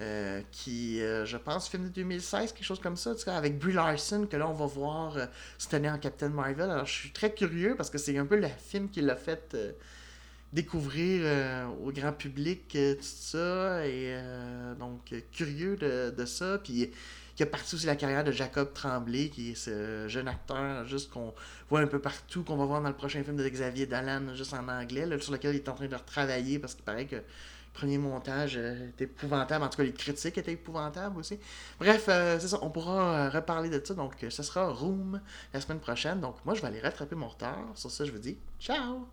Euh, 0.00 0.42
qui, 0.50 1.00
euh, 1.00 1.24
je 1.24 1.36
pense, 1.36 1.70
de 1.70 1.78
2016, 1.78 2.52
quelque 2.52 2.64
chose 2.64 2.80
comme 2.80 2.96
ça, 2.96 3.14
avec 3.28 3.60
Brie 3.60 3.74
Larson, 3.74 4.26
que 4.28 4.36
là, 4.36 4.48
on 4.48 4.52
va 4.52 4.66
voir 4.66 5.16
euh, 5.16 5.26
cette 5.56 5.72
année 5.72 5.88
en 5.88 5.98
Captain 5.98 6.30
Marvel. 6.30 6.68
Alors, 6.68 6.86
je 6.86 6.92
suis 6.92 7.10
très 7.12 7.32
curieux 7.32 7.76
parce 7.76 7.90
que 7.90 7.98
c'est 7.98 8.18
un 8.18 8.26
peu 8.26 8.34
le 8.34 8.48
film 8.48 8.88
qui 8.88 9.02
l'a 9.02 9.14
fait 9.14 9.56
découvrir 10.52 11.22
au 11.84 11.92
grand 11.92 12.12
public, 12.12 12.68
tout 12.70 12.98
ça. 13.02 13.86
Et 13.86 14.16
donc, 14.80 15.14
curieux 15.30 15.76
de, 15.76 16.10
de 16.10 16.24
ça. 16.24 16.58
Puis, 16.58 16.90
qui 17.36 17.42
a 17.42 17.46
parti 17.46 17.74
aussi 17.74 17.86
la 17.86 17.96
carrière 17.96 18.24
de 18.24 18.32
Jacob 18.32 18.72
Tremblay, 18.72 19.28
qui 19.28 19.52
est 19.52 19.54
ce 19.54 20.06
jeune 20.08 20.28
acteur, 20.28 20.86
juste 20.86 21.10
qu'on 21.10 21.34
voit 21.68 21.80
un 21.80 21.86
peu 21.86 22.00
partout, 22.00 22.44
qu'on 22.44 22.56
va 22.56 22.64
voir 22.64 22.82
dans 22.82 22.88
le 22.88 22.94
prochain 22.94 23.22
film 23.22 23.36
de 23.36 23.48
Xavier 23.48 23.86
Dolan, 23.86 24.34
juste 24.34 24.54
en 24.54 24.68
anglais, 24.68 25.06
là, 25.06 25.18
sur 25.20 25.32
lequel 25.32 25.54
il 25.54 25.58
est 25.58 25.68
en 25.68 25.74
train 25.74 25.88
de 25.88 25.94
retravailler 25.96 26.58
parce 26.58 26.74
qu'il 26.74 26.84
paraît 26.84 27.06
que 27.06 27.22
premier 27.74 27.98
montage 27.98 28.54
euh, 28.56 28.88
épouvantable. 28.98 29.64
En 29.64 29.68
tout 29.68 29.76
cas, 29.76 29.82
les 29.82 29.92
critiques 29.92 30.38
étaient 30.38 30.52
épouvantables 30.52 31.18
aussi. 31.18 31.38
Bref, 31.78 32.06
euh, 32.08 32.38
c'est 32.40 32.48
ça. 32.48 32.58
On 32.62 32.70
pourra 32.70 33.26
euh, 33.26 33.28
reparler 33.28 33.68
de 33.68 33.84
ça. 33.84 33.92
Donc, 33.92 34.14
ce 34.26 34.42
sera 34.42 34.72
Room 34.72 35.20
la 35.52 35.60
semaine 35.60 35.80
prochaine. 35.80 36.20
Donc, 36.20 36.36
moi, 36.46 36.54
je 36.54 36.62
vais 36.62 36.68
aller 36.68 36.80
rattraper 36.80 37.16
mon 37.16 37.28
retard. 37.28 37.58
Sur 37.74 37.90
ça, 37.90 38.06
je 38.06 38.12
vous 38.12 38.18
dis 38.18 38.38
ciao! 38.58 39.06